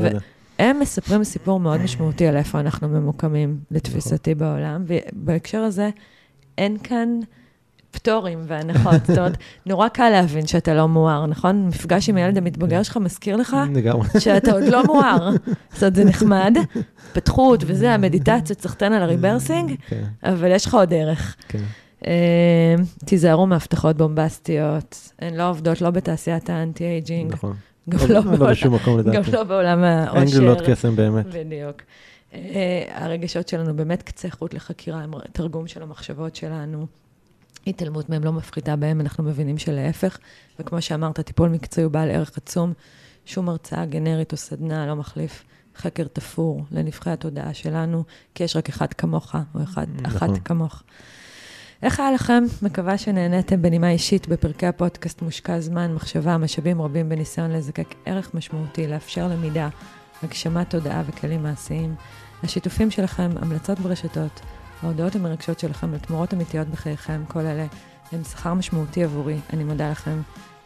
[0.00, 0.18] זה.
[0.58, 5.90] הם מספרים סיפור מאוד משמעותי על איפה אנחנו ממוקמים, לתפיסתי בעולם, ובהקשר הזה,
[6.58, 7.20] אין כאן
[7.90, 9.06] פטורים והנחות.
[9.06, 11.66] זאת אומרת, נורא קל להבין שאתה לא מואר, נכון?
[11.66, 13.56] מפגש עם הילד המתבגר שלך מזכיר לך.
[14.18, 15.30] שאתה עוד לא מואר.
[15.72, 16.56] זאת אומרת, זה נחמד,
[17.12, 21.36] פתחות וזה, המדיטציות, סחתן על ה rebirthing, כן, אבל יש לך עוד דרך.
[22.06, 22.74] אה,
[23.04, 27.56] תיזהרו מהבטחות בומבסטיות, הן לא עובדות לא בתעשיית ה anti-aging, נכון.
[27.88, 28.38] גם לא- לא לא בעולם-
[29.12, 29.22] גם.
[29.32, 30.38] לא בעולם אין העושר.
[30.38, 31.26] גלולות קסם באמת.
[31.26, 31.76] בדיוק.
[32.34, 36.86] אה, הרגשות שלנו באמת קצה חוט לחקירה, הם תרגום של המחשבות שלנו.
[37.66, 40.18] התעלמות מהם לא מפחיתה בהם, אנחנו מבינים שלהפך.
[40.60, 42.72] וכמו שאמרת, טיפול מקצועי הוא בעל ערך עצום.
[43.26, 45.44] שום הרצאה גנרית או סדנה לא מחליף
[45.76, 50.40] חקר תפור לנבחי התודעה שלנו, כי יש רק אחד כמוך, או אחד, אחת נכון.
[50.44, 50.82] כמוך.
[51.82, 52.44] איך היה לכם?
[52.62, 58.86] מקווה שנהניתם בנימה אישית בפרקי הפודקאסט מושקע זמן, מחשבה, משאבים רבים בניסיון לזקק ערך משמעותי,
[58.86, 59.68] לאפשר למידה,
[60.22, 61.94] הגשמת תודעה וכלים מעשיים.
[62.42, 64.40] השיתופים שלכם, המלצות ברשתות,
[64.82, 67.66] ההודעות המרגשות שלכם לתמורות אמיתיות בחייכם, כל אלה
[68.12, 69.38] הם שכר משמעותי עבורי.
[69.52, 70.20] אני מודה לכם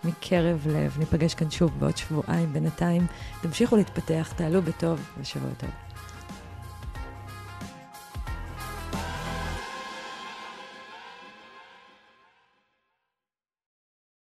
[0.05, 0.97] מקרב לב.
[0.99, 2.53] ניפגש כאן שוב בעוד שבועיים.
[2.53, 3.07] בינתיים,
[3.43, 5.86] תמשיכו להתפתח, תעלו בטוב ושבוע טוב.